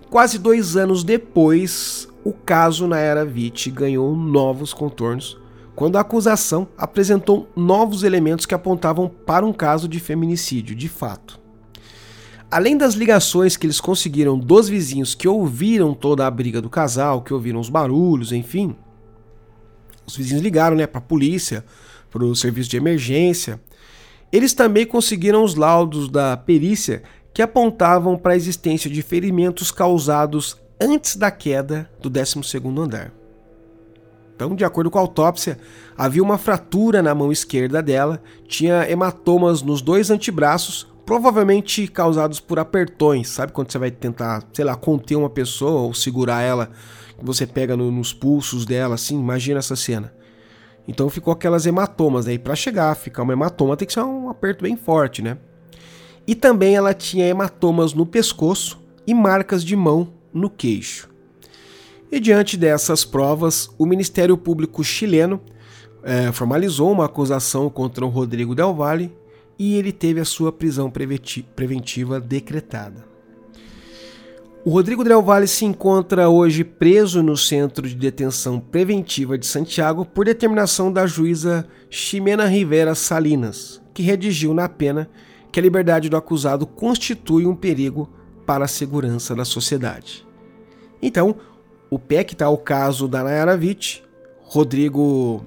Quase 0.10 0.38
dois 0.38 0.76
anos 0.76 1.06
depois, 1.06 2.06
o 2.22 2.34
caso 2.34 2.86
na 2.86 3.00
era 3.00 3.24
Witt 3.24 3.72
ganhou 3.72 4.14
novos 4.18 4.74
contornos, 4.74 5.40
quando 5.74 5.96
a 5.96 6.02
acusação 6.02 6.68
apresentou 6.78 7.48
novos 7.56 8.04
elementos 8.04 8.46
que 8.46 8.54
apontavam 8.54 9.08
para 9.08 9.46
um 9.46 9.54
caso 9.54 9.88
de 9.88 10.02
feminicídio, 10.02 10.76
de 10.76 10.90
fato. 10.90 11.40
Além 12.52 12.76
das 12.76 12.96
ligações 12.96 13.56
que 13.56 13.66
eles 13.66 13.80
conseguiram 13.80 14.38
dos 14.38 14.68
vizinhos 14.68 15.16
que 15.16 15.30
ouviram 15.30 15.94
toda 15.94 16.28
a 16.28 16.32
briga 16.32 16.62
do 16.62 16.70
casal, 16.70 17.22
que 17.22 17.34
ouviram 17.34 17.60
os 17.60 17.70
barulhos, 17.70 18.34
enfim, 18.34 18.76
os 20.06 20.18
vizinhos 20.18 20.44
ligaram 20.44 20.76
né, 20.76 20.86
para 20.86 20.98
a 20.98 21.02
polícia, 21.02 21.64
para 22.12 22.26
o 22.26 22.36
serviço 22.36 22.70
de 22.70 22.76
emergência, 22.76 23.62
eles 24.32 24.54
também 24.54 24.86
conseguiram 24.86 25.44
os 25.44 25.56
laudos 25.56 26.10
da 26.10 26.38
perícia 26.38 27.04
que 27.34 27.42
apontavam 27.42 28.18
para 28.18 28.34
a 28.34 28.36
existência 28.36 28.90
de 28.90 29.02
ferimentos 29.02 29.72
causados 29.72 30.58
antes 30.80 31.16
da 31.16 31.30
queda 31.32 31.90
do 32.02 32.10
12º 32.10 32.78
andar. 32.80 33.14
Então, 34.36 34.56
de 34.56 34.64
acordo 34.64 34.90
com 34.90 34.98
a 34.98 35.02
autópsia, 35.02 35.58
havia 35.98 36.24
uma 36.24 36.38
fratura 36.38 37.02
na 37.02 37.14
mão 37.14 37.30
esquerda 37.30 37.84
dela, 37.84 38.22
tinha 38.48 38.90
hematomas 38.90 39.62
nos 39.62 39.82
dois 39.82 40.10
antebraços, 40.10 40.88
provavelmente 41.06 41.88
causados 41.88 42.40
por 42.40 42.58
apertões, 42.58 43.28
sabe 43.30 43.52
quando 43.52 43.72
você 43.72 43.78
vai 43.78 43.92
tentar, 43.92 44.44
sei 44.54 44.64
lá, 44.64 44.78
conter 44.78 45.18
uma 45.18 45.30
pessoa 45.30 45.82
ou 45.82 45.94
segurar 45.94 46.42
ela, 46.42 46.70
você 47.22 47.46
pega 47.46 47.76
no, 47.76 47.92
nos 47.92 48.14
pulsos 48.14 48.66
dela, 48.66 48.96
assim, 48.96 49.20
imagina 49.20 49.60
essa 49.60 49.76
cena. 49.76 50.14
Então 50.90 51.08
ficou 51.08 51.32
aquelas 51.32 51.68
hematomas 51.68 52.28
aí 52.28 52.40
para 52.40 52.56
chegar, 52.56 52.96
ficar 52.96 53.22
uma 53.22 53.34
hematoma 53.34 53.78
tem 53.78 53.86
que 53.86 53.94
ser 53.94 54.02
um 54.02 54.28
aperto 54.28 54.64
bem 54.64 54.76
forte, 54.76 55.22
né? 55.22 55.38
E 56.26 56.34
também 56.34 56.76
ela 56.76 56.96
tinha 56.96 57.28
hematomas 57.28 57.94
no 57.94 58.08
pescoço 58.08 58.82
e 59.06 59.14
marcas 59.14 59.64
de 59.64 59.76
mão 59.76 60.12
no 60.34 60.50
queixo. 60.50 61.08
E 62.12 62.20
diante 62.20 62.58
dessas 62.58 63.06
provas, 63.06 63.70
o 63.78 63.86
Ministério 63.86 64.36
Público 64.36 64.84
chileno 64.84 65.40
é, 66.02 66.32
formalizou 66.32 66.92
uma 66.92 67.06
acusação 67.06 67.70
contra 67.70 68.04
o 68.04 68.10
Rodrigo 68.10 68.56
Del 68.56 68.74
Valle 68.74 69.16
e 69.60 69.76
ele 69.76 69.92
teve 69.92 70.20
a 70.20 70.26
sua 70.26 70.52
prisão 70.52 70.92
preventiva 71.56 72.20
decretada. 72.20 73.09
O 74.66 74.72
Rodrigo 74.72 75.06
Del 75.06 75.22
Valle 75.22 75.48
se 75.48 75.64
encontra 75.64 76.28
hoje 76.28 76.66
preso 76.66 77.24
no 77.24 77.38
Centro 77.38 77.88
de 77.88 77.96
Detenção 77.96 78.60
Preventiva 78.60 79.38
de 79.38 79.48
Santiago 79.48 80.04
por 80.04 80.26
determinação 80.26 80.92
da 80.92 81.08
juíza 81.08 81.66
Ximena 81.90 82.46
Rivera 82.46 82.94
Salinas, 82.94 83.82
que 83.94 84.04
redigiu 84.04 84.54
na 84.54 84.68
pena 84.68 85.10
que 85.50 85.62
a 85.62 85.64
liberdade 85.64 86.10
do 86.10 86.18
acusado 86.18 86.68
constitui 86.68 87.46
um 87.46 87.56
perigo 87.56 88.10
para 88.46 88.66
a 88.66 88.68
segurança 88.68 89.34
da 89.34 89.46
sociedade. 89.46 90.28
Então, 91.02 91.38
o 91.90 91.98
que 91.98 92.34
está 92.34 92.50
o 92.50 92.58
caso 92.58 93.08
da 93.08 93.24
Nayara 93.24 93.56
Witt, 93.56 94.04
Rodrigo 94.42 95.42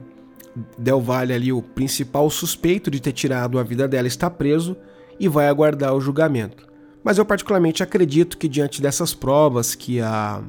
Del 0.79 1.03
Valle 1.03 1.35
ali, 1.35 1.53
o 1.53 1.61
principal 1.61 2.31
suspeito 2.31 2.90
de 2.90 2.98
ter 2.98 3.12
tirado 3.12 3.59
a 3.59 3.62
vida 3.62 3.87
dela, 3.87 4.09
está 4.09 4.31
preso 4.31 4.75
e 5.20 5.29
vai 5.29 5.48
aguardar 5.48 5.94
o 5.94 6.01
julgamento. 6.01 6.72
Mas 7.05 7.19
eu 7.19 7.25
particularmente 7.25 7.83
acredito 7.83 8.38
que 8.38 8.49
diante 8.49 8.81
dessas 8.81 9.12
provas 9.12 9.75
que 9.75 10.01
a, 10.01 10.43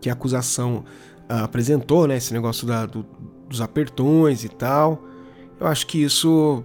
que 0.00 0.08
a 0.08 0.12
acusação 0.12 0.84
uh, 1.28 1.44
apresentou, 1.44 2.06
né, 2.06 2.16
esse 2.16 2.32
negócio 2.32 2.66
da, 2.66 2.86
do, 2.86 3.04
dos 3.48 3.60
apertões 3.60 4.44
e 4.44 4.48
tal, 4.48 5.02
eu 5.58 5.66
acho 5.66 5.86
que 5.86 6.02
isso 6.02 6.62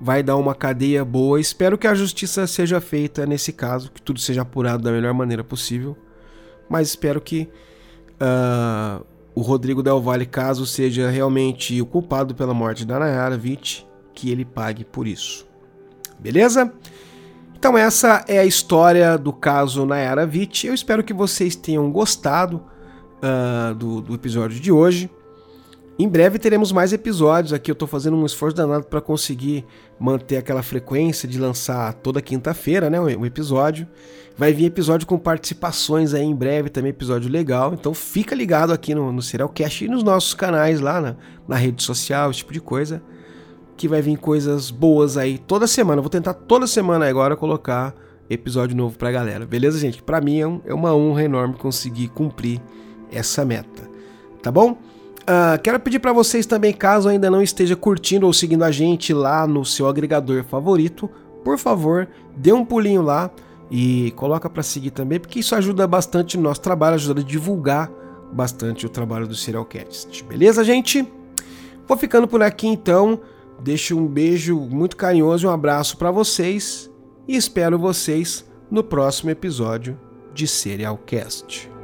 vai 0.00 0.22
dar 0.22 0.36
uma 0.36 0.54
cadeia 0.54 1.04
boa. 1.04 1.40
Espero 1.40 1.76
que 1.76 1.86
a 1.86 1.94
justiça 1.94 2.46
seja 2.46 2.80
feita 2.80 3.26
nesse 3.26 3.52
caso, 3.52 3.90
que 3.90 4.02
tudo 4.02 4.20
seja 4.20 4.42
apurado 4.42 4.82
da 4.82 4.92
melhor 4.92 5.14
maneira 5.14 5.42
possível. 5.42 5.96
Mas 6.68 6.88
espero 6.88 7.20
que 7.20 7.48
uh, 8.20 9.04
o 9.34 9.40
Rodrigo 9.40 9.82
Del 9.82 10.00
Valle, 10.00 10.26
caso 10.26 10.66
seja 10.66 11.10
realmente 11.10 11.80
o 11.80 11.86
culpado 11.86 12.34
pela 12.34 12.54
morte 12.54 12.84
da 12.84 12.98
Nayara 12.98 13.36
Witt, 13.42 13.86
que 14.14 14.30
ele 14.30 14.44
pague 14.44 14.84
por 14.84 15.06
isso. 15.06 15.46
Beleza? 16.18 16.72
Então 17.58 17.76
essa 17.76 18.22
é 18.28 18.38
a 18.38 18.44
história 18.44 19.16
do 19.16 19.32
caso 19.32 19.86
Nayara 19.86 20.28
Witt. 20.30 20.66
Eu 20.66 20.74
espero 20.74 21.02
que 21.02 21.14
vocês 21.14 21.56
tenham 21.56 21.90
gostado 21.90 22.62
uh, 23.16 23.74
do, 23.74 24.02
do, 24.02 24.14
episódio 24.14 24.60
de 24.60 24.70
hoje. 24.70 25.10
Em 25.98 26.06
breve 26.06 26.38
teremos 26.38 26.70
mais 26.70 26.92
episódios 26.92 27.54
aqui. 27.54 27.70
Eu 27.70 27.72
estou 27.72 27.88
fazendo 27.88 28.14
um 28.14 28.26
esforço 28.26 28.54
danado 28.54 28.84
para 28.84 29.00
conseguir 29.00 29.64
manter 29.98 30.36
aquela 30.36 30.62
frequência 30.62 31.26
de 31.26 31.38
lançar 31.38 31.94
toda 31.94 32.20
quinta-feira, 32.20 32.90
né, 32.90 33.00
um 33.00 33.24
episódio. 33.24 33.88
Vai 34.36 34.52
vir 34.52 34.66
episódio 34.66 35.06
com 35.06 35.18
participações 35.18 36.12
aí 36.12 36.24
em 36.24 36.34
breve, 36.34 36.68
também 36.68 36.90
episódio 36.90 37.30
legal. 37.30 37.72
Então 37.72 37.94
fica 37.94 38.34
ligado 38.34 38.70
aqui 38.70 38.94
no, 38.94 39.10
no 39.10 39.22
Serialcast 39.22 39.86
e 39.86 39.88
nos 39.88 40.02
nossos 40.02 40.34
canais 40.34 40.78
lá 40.78 41.00
na, 41.00 41.16
na 41.48 41.56
rede 41.56 41.82
social, 41.82 42.30
esse 42.30 42.40
tipo 42.40 42.52
de 42.52 42.60
coisa 42.60 43.02
que 43.76 43.86
vai 43.86 44.00
vir 44.00 44.16
coisas 44.16 44.70
boas 44.70 45.16
aí 45.16 45.38
toda 45.38 45.66
semana. 45.66 45.98
Eu 45.98 46.02
vou 46.02 46.10
tentar 46.10 46.34
toda 46.34 46.66
semana 46.66 47.08
agora 47.08 47.36
colocar 47.36 47.94
episódio 48.28 48.76
novo 48.76 48.96
pra 48.96 49.10
galera. 49.10 49.46
Beleza, 49.46 49.78
gente? 49.78 50.02
Pra 50.02 50.20
mim 50.20 50.40
é, 50.40 50.70
é 50.70 50.74
uma 50.74 50.94
honra 50.94 51.24
enorme 51.24 51.54
conseguir 51.54 52.08
cumprir 52.08 52.60
essa 53.10 53.44
meta. 53.44 53.88
Tá 54.42 54.50
bom? 54.50 54.72
Uh, 54.72 55.60
quero 55.62 55.80
pedir 55.80 55.98
para 55.98 56.12
vocês 56.12 56.46
também, 56.46 56.72
caso 56.72 57.08
ainda 57.08 57.28
não 57.28 57.42
esteja 57.42 57.74
curtindo 57.74 58.26
ou 58.26 58.32
seguindo 58.32 58.62
a 58.62 58.70
gente 58.70 59.12
lá 59.12 59.44
no 59.44 59.64
seu 59.64 59.88
agregador 59.88 60.44
favorito, 60.44 61.10
por 61.44 61.58
favor, 61.58 62.08
dê 62.36 62.52
um 62.52 62.64
pulinho 62.64 63.02
lá 63.02 63.28
e 63.68 64.12
coloca 64.14 64.48
para 64.48 64.62
seguir 64.62 64.92
também, 64.92 65.18
porque 65.18 65.40
isso 65.40 65.56
ajuda 65.56 65.84
bastante 65.84 66.36
no 66.36 66.44
nosso 66.44 66.60
trabalho, 66.60 66.94
ajuda 66.94 67.22
a 67.22 67.24
divulgar 67.24 67.90
bastante 68.32 68.86
o 68.86 68.88
trabalho 68.88 69.26
do 69.26 69.34
Serialcast. 69.34 70.22
Beleza, 70.24 70.62
gente? 70.62 71.04
Vou 71.88 71.96
ficando 71.96 72.28
por 72.28 72.42
aqui 72.42 72.68
então. 72.68 73.20
Deixo 73.62 73.98
um 73.98 74.06
beijo 74.06 74.58
muito 74.58 74.96
carinhoso 74.96 75.46
e 75.46 75.48
um 75.48 75.52
abraço 75.52 75.96
para 75.96 76.10
vocês 76.10 76.90
e 77.26 77.36
espero 77.36 77.78
vocês 77.78 78.44
no 78.70 78.84
próximo 78.84 79.30
episódio 79.30 79.98
de 80.32 80.46
Serialcast. 80.46 81.75